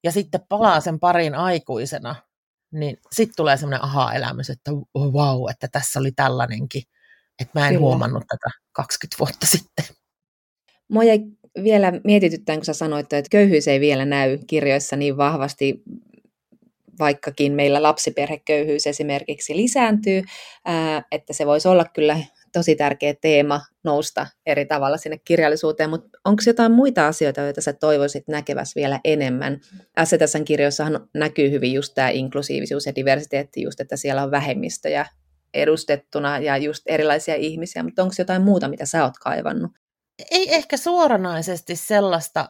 [0.03, 2.15] ja sitten palaa sen parin aikuisena,
[2.73, 6.83] niin sitten tulee semmoinen aha-elämys, että wow, että tässä oli tällainenkin,
[7.39, 7.85] että mä en Kyllä.
[7.85, 9.85] huomannut tätä 20 vuotta sitten.
[10.89, 11.19] Mua jäi
[11.63, 15.83] vielä mietityttään, kun sä sanoit, että köyhyys ei vielä näy kirjoissa niin vahvasti,
[16.99, 20.23] vaikkakin meillä lapsiperheköyhyys esimerkiksi lisääntyy,
[21.11, 22.19] että se voisi olla kyllä
[22.53, 27.73] tosi tärkeä teema nousta eri tavalla sinne kirjallisuuteen, mutta onko jotain muita asioita, joita sä
[27.73, 29.59] toivoisit näkeväs vielä enemmän?
[30.03, 35.05] STSn kirjoissahan näkyy hyvin just tämä inklusiivisuus ja diversiteetti, just että siellä on vähemmistöjä
[35.53, 39.71] edustettuna ja just erilaisia ihmisiä, mutta onko jotain muuta, mitä sä oot kaivannut?
[40.31, 42.49] Ei ehkä suoranaisesti sellaista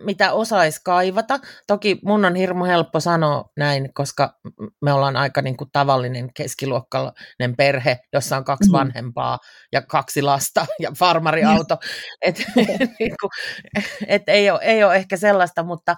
[0.00, 1.40] mitä osaisi kaivata.
[1.66, 4.38] Toki mun on hirmu helppo sanoa näin, koska
[4.82, 8.78] me ollaan aika niin kuin tavallinen keskiluokkainen perhe, jossa on kaksi mm-hmm.
[8.78, 9.38] vanhempaa
[9.72, 11.78] ja kaksi lasta ja farmariauto.
[12.26, 12.44] Et,
[12.98, 13.30] niin kuin,
[14.06, 15.96] et ei, ole, ei ole ehkä sellaista, mutta,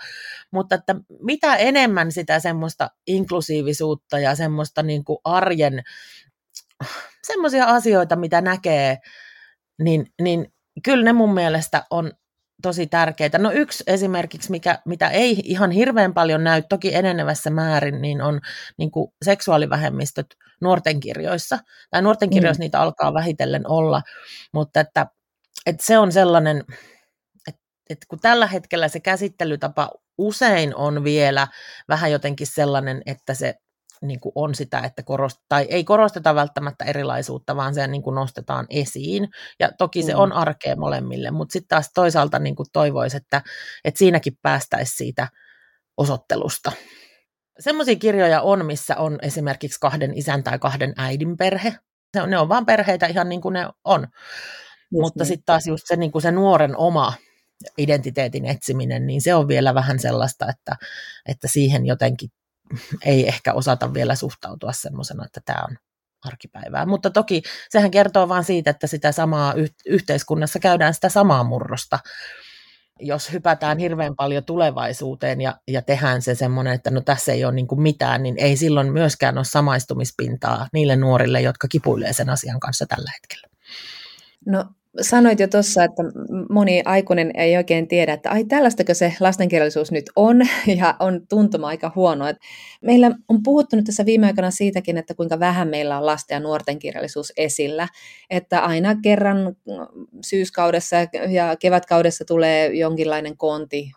[0.52, 5.82] mutta että mitä enemmän sitä semmoista inklusiivisuutta ja semmoista niin kuin arjen,
[7.26, 8.98] semmoisia asioita, mitä näkee,
[9.82, 10.52] niin, niin
[10.84, 12.12] kyllä ne mun mielestä on
[12.62, 13.38] tosi tärkeitä.
[13.38, 18.40] No yksi esimerkiksi, mikä, mitä ei ihan hirveän paljon näy, toki enenevässä määrin, niin on
[18.76, 20.26] niin kuin seksuaalivähemmistöt
[20.60, 21.58] nuorten kirjoissa.
[21.90, 22.64] Tai nuorten kirjoissa mm.
[22.64, 24.02] niitä alkaa vähitellen olla,
[24.52, 25.06] mutta että,
[25.66, 26.64] että se on sellainen,
[27.48, 31.48] että, että kun tällä hetkellä se käsittelytapa usein on vielä
[31.88, 33.54] vähän jotenkin sellainen, että se
[34.02, 38.14] niin kuin on sitä, että korost, tai ei korosteta välttämättä erilaisuutta, vaan se niin kuin
[38.14, 39.28] nostetaan esiin.
[39.60, 40.18] Ja toki se mm.
[40.18, 43.42] on arkea molemmille, mutta sitten taas toisaalta niin kuin toivoisi, että,
[43.84, 45.28] että siinäkin päästäisiin siitä
[45.96, 46.72] osoittelusta.
[47.58, 51.74] Semmoisia kirjoja on, missä on esimerkiksi kahden isän tai kahden äidin perhe.
[52.14, 54.00] Se on, ne on vaan perheitä ihan niin kuin ne on.
[54.00, 55.28] Just Mutta niin.
[55.28, 57.12] sitten taas just se, niin kuin se nuoren oma
[57.78, 60.76] identiteetin etsiminen, niin se on vielä vähän sellaista, että,
[61.28, 62.30] että siihen jotenkin
[63.04, 65.76] ei ehkä osata vielä suhtautua semmoisena, että tämä on
[66.24, 66.86] arkipäivää.
[66.86, 69.54] Mutta toki sehän kertoo vain siitä, että sitä samaa
[69.86, 71.98] yhteiskunnassa käydään sitä samaa murrosta.
[73.00, 77.54] Jos hypätään hirveän paljon tulevaisuuteen ja, ja tehdään se semmoinen, että no tässä ei ole
[77.54, 82.60] niin kuin mitään, niin ei silloin myöskään ole samaistumispintaa niille nuorille, jotka kipuilee sen asian
[82.60, 83.48] kanssa tällä hetkellä.
[84.46, 84.64] No
[85.00, 86.02] sanoit jo tuossa, että
[86.50, 90.42] moni aikuinen ei oikein tiedä, että ai tällaistako se lastenkirjallisuus nyt on,
[90.80, 92.24] ja on tuntuma aika huono.
[92.82, 96.40] meillä on puhuttu nyt tässä viime aikoina siitäkin, että kuinka vähän meillä on lasten ja
[96.40, 97.88] nuorten kirjallisuus esillä,
[98.30, 99.56] että aina kerran
[100.24, 100.96] syyskaudessa
[101.28, 103.90] ja kevätkaudessa tulee jonkinlainen konti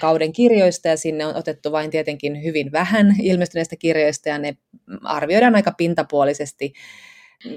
[0.00, 4.56] kauden kirjoista ja sinne on otettu vain tietenkin hyvin vähän ilmestyneistä kirjoista ja ne
[5.04, 6.72] arvioidaan aika pintapuolisesti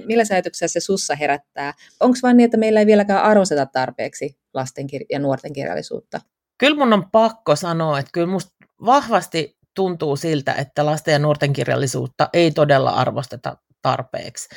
[0.06, 1.74] Millä ajatuksia se sussa herättää?
[2.00, 6.22] Onko vain niin, että meillä ei vieläkään arvosteta tarpeeksi lasten ja nuorten kirjallisuutta?
[6.58, 8.52] Kyllä mun on pakko sanoa, että kyllä musta
[8.86, 14.50] vahvasti tuntuu siltä, että lasten ja nuorten kirjallisuutta ei todella arvosteta tarpeeksi.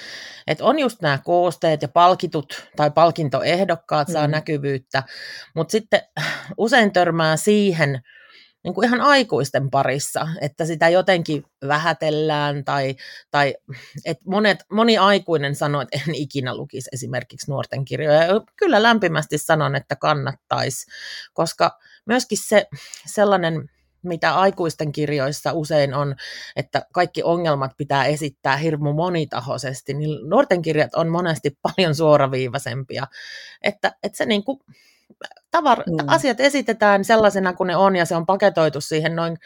[0.47, 4.31] Et on just nämä koosteet ja palkitut tai palkintoehdokkaat saa mm.
[4.31, 5.03] näkyvyyttä,
[5.55, 6.01] mutta sitten
[6.59, 8.01] usein törmää siihen,
[8.67, 12.97] niin kuin ihan aikuisten parissa, että sitä jotenkin vähätellään tai,
[13.31, 13.55] tai
[14.05, 18.21] että monet, moni aikuinen sanoo, että en ikinä lukisi esimerkiksi nuorten kirjoja.
[18.57, 20.87] Kyllä lämpimästi sanon, että kannattaisi,
[21.33, 22.67] koska myöskin se
[23.07, 23.71] sellainen
[24.03, 26.17] mitä aikuisten kirjoissa usein on,
[26.57, 33.07] että kaikki ongelmat pitää esittää hirmu monitahoisesti, niin nuorten kirjat on monesti paljon suoraviivaisempia.
[33.63, 34.59] Että, että se niin kuin
[35.51, 35.97] tavar, mm.
[36.07, 39.37] asiat esitetään sellaisena kuin ne on, ja se on paketoitu siihen noin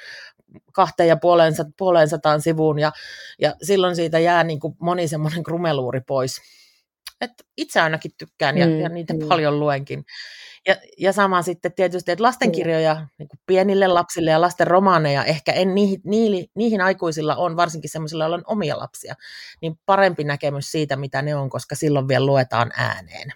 [0.73, 2.93] kahteen ja puoleen, puoleen sataan sivuun, ja,
[3.39, 6.41] ja silloin siitä jää niin kuin moni semmoinen krumeluuri pois.
[7.21, 8.81] Et itse ainakin tykkään, ja, mm.
[8.81, 9.29] ja niitä mm.
[9.29, 10.05] paljon luenkin.
[10.69, 13.07] Ja, ja sama sitten tietysti, että lastenkirjoja mm.
[13.19, 17.91] niin kuin pienille lapsille ja lasten romaaneja, ehkä en niihin, niihin, niihin aikuisilla on, varsinkin
[17.91, 19.15] semmoisilla, joilla on omia lapsia,
[19.63, 23.33] niin parempi näkemys siitä, mitä ne on, koska silloin vielä luetaan ääneen.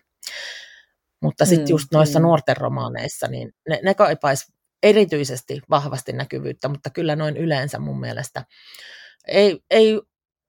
[1.25, 2.23] Mutta sitten mm, just noissa mm.
[2.23, 4.53] nuorten romaaneissa, niin ne, ne kaipaisi
[4.83, 8.45] erityisesti vahvasti näkyvyyttä, mutta kyllä noin yleensä mun mielestä
[9.29, 10.01] ei, ei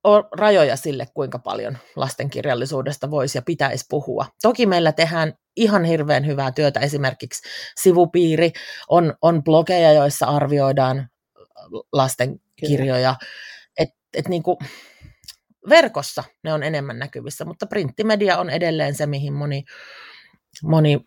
[0.04, 4.26] ole rajoja sille, kuinka paljon lastenkirjallisuudesta voisi ja pitäisi puhua.
[4.42, 7.42] Toki meillä tehdään ihan hirveän hyvää työtä, esimerkiksi
[7.78, 8.52] sivupiiri,
[8.90, 11.10] on, on blogeja, joissa arvioidaan
[11.94, 13.16] lastenkirjoja,
[13.80, 14.60] että et niinku,
[15.70, 19.64] verkossa ne on enemmän näkyvissä, mutta printtimedia on edelleen se, mihin moni
[20.64, 21.00] moni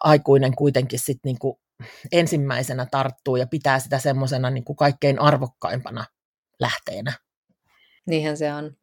[0.00, 1.56] aikuinen kuitenkin sit niin kuin
[2.12, 6.04] ensimmäisenä tarttuu ja pitää sitä semmoisena niin kaikkein arvokkaimpana
[6.60, 7.12] lähteenä.
[8.06, 8.76] Niinhän se on.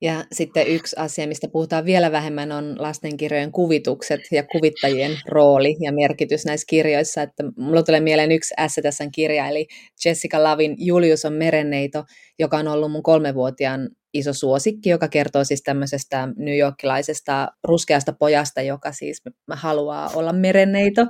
[0.00, 5.92] Ja sitten yksi asia, mistä puhutaan vielä vähemmän, on lastenkirjojen kuvitukset ja kuvittajien rooli ja
[5.92, 7.22] merkitys näissä kirjoissa.
[7.22, 9.66] Että mulla tulee mieleen yksi STSn kirja, eli
[10.04, 12.04] Jessica Lavin Julius on merenneito,
[12.38, 18.62] joka on ollut mun kolmevuotiaan iso suosikki, joka kertoo siis tämmöisestä New Yorkilaisesta ruskeasta pojasta,
[18.62, 21.06] joka siis haluaa olla merenneito.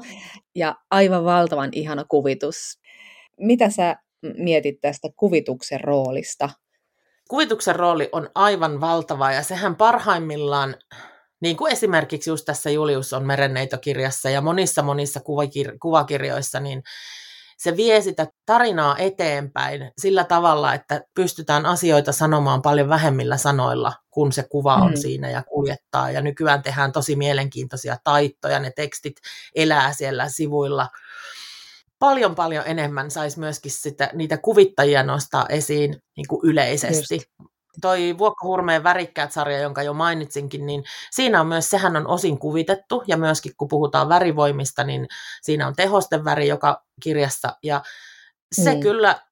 [0.55, 2.79] Ja aivan valtavan ihana kuvitus.
[3.41, 3.97] Mitä sä
[4.37, 6.49] mietit tästä kuvituksen roolista
[7.29, 10.77] kuvituksen rooli on aivan valtava ja sehän parhaimmillaan,
[11.41, 16.83] niin kuin esimerkiksi just tässä Julius on merenneitokirjassa ja monissa monissa kuvakir- kuvakirjoissa, niin
[17.59, 24.33] se vie sitä tarinaa eteenpäin sillä tavalla, että pystytään asioita sanomaan paljon vähemmillä sanoilla, kun
[24.33, 24.97] se kuva on mm.
[24.97, 26.11] siinä ja kuljettaa.
[26.11, 29.17] Ja nykyään tehdään tosi mielenkiintoisia taittoja, ne tekstit
[29.55, 30.89] elää siellä sivuilla
[31.99, 37.15] paljon paljon enemmän saisi myöskin sitä, niitä kuvittajia nostaa esiin niin kuin yleisesti.
[37.15, 37.53] Just.
[37.81, 43.03] Toi Vuokko-Hurmeen värikkäät sarja, jonka jo mainitsinkin, niin siinä on myös, sehän on osin kuvitettu,
[43.07, 45.09] ja myöskin kun puhutaan värivoimista, niin
[45.43, 47.83] siinä on tehosten väri joka kirjassa, ja
[48.55, 48.81] se mm.
[48.81, 49.23] kyllä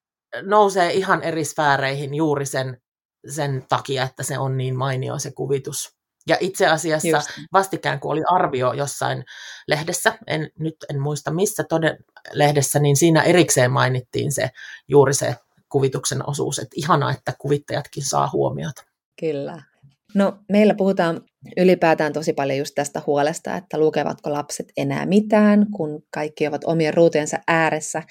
[0.43, 2.81] nousee ihan eri sfääreihin juuri sen,
[3.29, 5.97] sen takia, että se on niin mainio se kuvitus.
[6.29, 7.29] Ja itse asiassa Just.
[7.53, 9.25] vastikään, kun oli arvio jossain
[9.69, 11.99] lehdessä, en, nyt en muista missä toden
[12.33, 14.51] lehdessä, niin siinä erikseen mainittiin se
[14.89, 15.37] juuri se
[15.69, 18.83] kuvituksen osuus, että ihanaa, että kuvittajatkin saa huomiota.
[19.21, 19.63] Kyllä.
[20.15, 21.21] No meillä puhutaan
[21.57, 26.95] ylipäätään tosi paljon just tästä huolesta, että lukevatko lapset enää mitään, kun kaikki ovat omien
[26.95, 28.03] ruutujensa ääressä.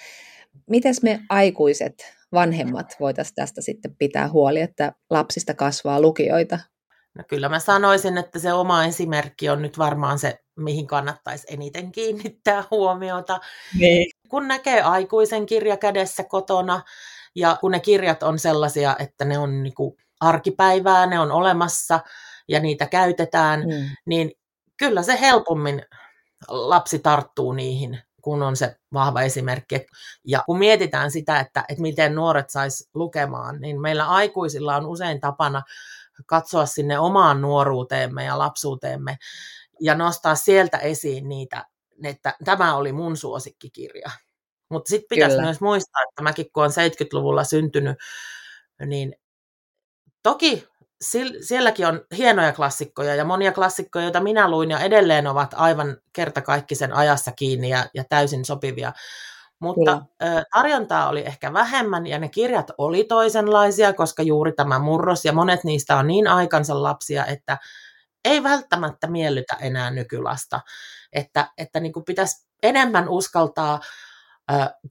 [0.70, 1.94] Mites me aikuiset,
[2.34, 6.60] vanhemmat voitaisiin tästä sitten pitää huoli, että lapsista kasvaa lukijoita?
[7.18, 11.92] No kyllä mä sanoisin, että se oma esimerkki on nyt varmaan se, mihin kannattaisi eniten
[11.92, 13.40] kiinnittää huomiota.
[13.80, 14.12] Niin.
[14.30, 16.82] Kun näkee aikuisen kirja kädessä kotona,
[17.36, 22.00] ja kun ne kirjat on sellaisia, että ne on niinku arkipäivää, ne on olemassa
[22.48, 23.90] ja niitä käytetään, mm.
[24.06, 24.32] niin
[24.78, 25.86] kyllä se helpommin
[26.48, 29.86] lapsi tarttuu niihin, kun on se vahva esimerkki.
[30.28, 35.20] Ja kun mietitään sitä, että, että miten nuoret sais lukemaan, niin meillä aikuisilla on usein
[35.20, 35.62] tapana
[36.26, 39.18] katsoa sinne omaan nuoruuteemme ja lapsuuteemme
[39.80, 41.66] ja nostaa sieltä esiin niitä,
[42.04, 44.10] että tämä oli mun suosikkikirja.
[44.70, 47.98] Mutta sitten pitäisi myös muistaa, että mäkin kun olen 70-luvulla syntynyt,
[48.86, 49.16] niin
[50.24, 50.68] toki
[51.42, 56.94] sielläkin on hienoja klassikkoja ja monia klassikkoja, joita minä luin ja edelleen ovat aivan kertakaikkisen
[56.94, 58.94] ajassa kiinni ja, ja täysin sopivia.
[59.66, 60.44] Mutta Kyllä.
[60.54, 65.64] tarjontaa oli ehkä vähemmän ja ne kirjat oli toisenlaisia, koska juuri tämä murros ja monet
[65.64, 67.58] niistä on niin aikansa lapsia, että
[68.26, 70.62] ei välttämättä miellytä enää nykylasta.
[71.14, 73.80] Että, että niin kuin pitäisi enemmän uskaltaa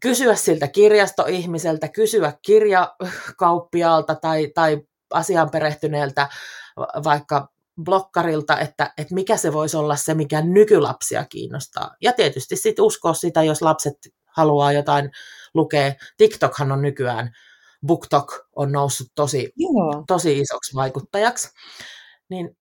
[0.01, 6.29] kysyä siltä kirjastoihmiseltä, kysyä kirjakauppiaalta tai, tai asiaan perehtyneeltä
[7.05, 7.49] vaikka
[7.85, 11.95] blokkarilta, että, että mikä se voisi olla se, mikä nykylapsia kiinnostaa.
[12.03, 13.95] Ja tietysti sitten uskoa sitä, jos lapset
[14.37, 15.11] haluaa jotain
[15.55, 15.93] lukea.
[16.17, 17.33] TikTokhan on nykyään,
[17.87, 19.53] BookTok on noussut tosi,
[20.07, 21.51] tosi isoksi vaikuttajaksi.
[22.31, 22.57] Niin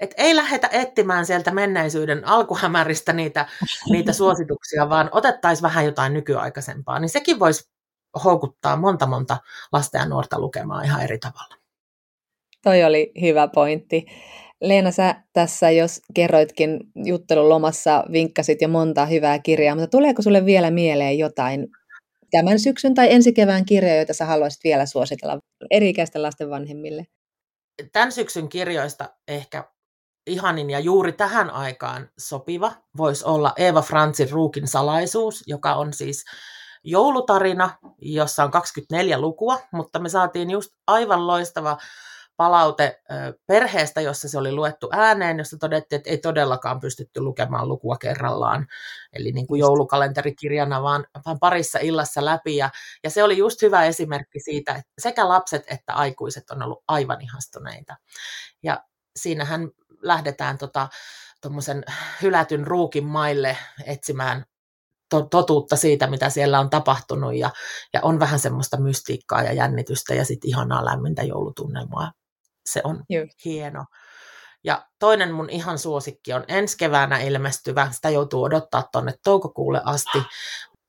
[0.00, 3.48] et ei lähdetä etsimään sieltä menneisyyden alkuhämäristä niitä,
[3.90, 7.70] niitä suosituksia, vaan otettaisiin vähän jotain nykyaikaisempaa, niin sekin voisi
[8.24, 9.36] houkuttaa monta monta
[9.72, 11.56] lasta ja nuorta lukemaan ihan eri tavalla.
[12.62, 14.06] Toi oli hyvä pointti.
[14.60, 20.44] Leena, sä tässä, jos kerroitkin juttelun lomassa, vinkkasit jo monta hyvää kirjaa, mutta tuleeko sulle
[20.44, 21.66] vielä mieleen jotain
[22.30, 25.38] tämän syksyn tai ensi kevään kirjoja, joita sä haluaisit vielä suositella
[25.70, 27.04] eri-ikäisten lasten vanhemmille?
[27.92, 29.64] Tämän syksyn kirjoista ehkä
[30.26, 36.24] ihanin ja juuri tähän aikaan sopiva voisi olla Eeva Franzin Ruukin salaisuus, joka on siis
[36.84, 41.76] joulutarina, jossa on 24 lukua, mutta me saatiin just aivan loistava
[42.36, 43.02] palaute
[43.46, 48.66] perheestä, jossa se oli luettu ääneen, jossa todettiin, että ei todellakaan pystytty lukemaan lukua kerrallaan,
[49.12, 52.56] eli niin kuin joulukalenterikirjana, vaan, vaan parissa illassa läpi.
[52.56, 52.70] Ja,
[53.04, 57.20] ja se oli just hyvä esimerkki siitä, että sekä lapset että aikuiset on ollut aivan
[57.20, 57.96] ihastuneita.
[58.62, 58.84] Ja
[59.16, 59.70] siinähän
[60.02, 60.88] lähdetään tota,
[62.22, 63.56] hylätyn ruukin maille
[63.86, 64.44] etsimään
[65.30, 67.50] totuutta siitä, mitä siellä on tapahtunut ja,
[67.92, 72.12] ja on vähän semmoista mystiikkaa ja jännitystä ja sitten ihanaa lämmintä joulutunnelmaa.
[72.66, 73.26] Se on Joo.
[73.44, 73.84] hieno.
[74.64, 80.18] Ja toinen mun ihan suosikki on ensi keväänä ilmestyvä, sitä joutuu odottaa tuonne toukokuulle asti.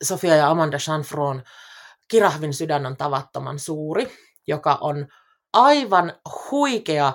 [0.03, 1.43] Sofia ja Amanda Chanfron
[2.07, 4.11] Kirahvin sydän on tavattoman suuri,
[4.47, 5.07] joka on
[5.53, 6.13] aivan
[6.51, 7.13] huikea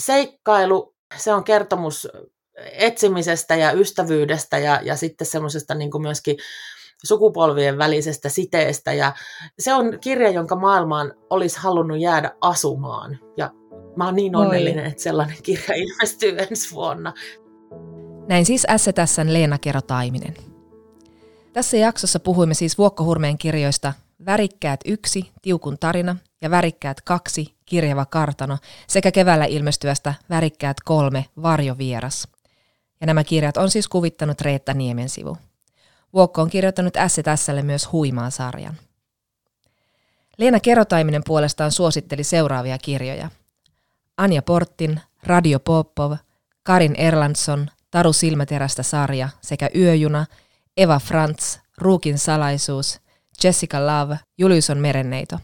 [0.00, 0.94] seikkailu.
[1.16, 2.08] Se on kertomus
[2.72, 6.36] etsimisestä ja ystävyydestä ja, ja sitten semmoisesta niin myöskin
[7.04, 8.92] sukupolvien välisestä siteestä.
[8.92, 9.12] Ja
[9.58, 13.18] se on kirja, jonka maailmaan olisi halunnut jäädä asumaan.
[13.36, 13.50] Ja
[13.96, 14.90] mä oon niin onnellinen, Moi.
[14.90, 17.12] että sellainen kirja ilmestyy ensi vuonna.
[18.28, 20.34] Näin siis STSn Leena Kero Taiminen.
[21.52, 23.92] Tässä jaksossa puhuimme siis Vuokko Hurmeen kirjoista
[24.26, 32.28] Värikkäät yksi, Tiukun tarina ja Värikkäät kaksi, Kirjava kartano sekä keväällä ilmestyvästä Värikkäät kolme, Varjovieras.
[33.00, 35.36] Ja nämä kirjat on siis kuvittanut Reetta Niemen sivu.
[36.14, 38.76] Vuokko on kirjoittanut STSlle myös huimaa sarjan.
[40.38, 43.30] Leena Kerotaiminen puolestaan suositteli seuraavia kirjoja–
[44.16, 46.12] Anja Portin, Radio Popov,
[46.62, 50.26] Karin Erlandsson, Taru Silmäterästä sarja sekä Yöjuna,
[50.76, 53.00] Eva Frantz, Ruukin salaisuus,
[53.44, 55.38] Jessica Love, Julius merenneito.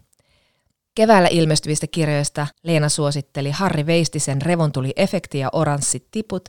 [0.94, 6.48] Keväällä ilmestyvistä kirjoista Leena suositteli Harri Veistisen Revontuli efekti ja oranssit tiput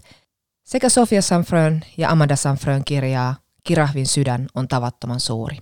[0.63, 5.57] sekä Sofia Sanfrön ja Amanda Sanfrön kirjaa Kirahvin sydän on tavattoman suuri.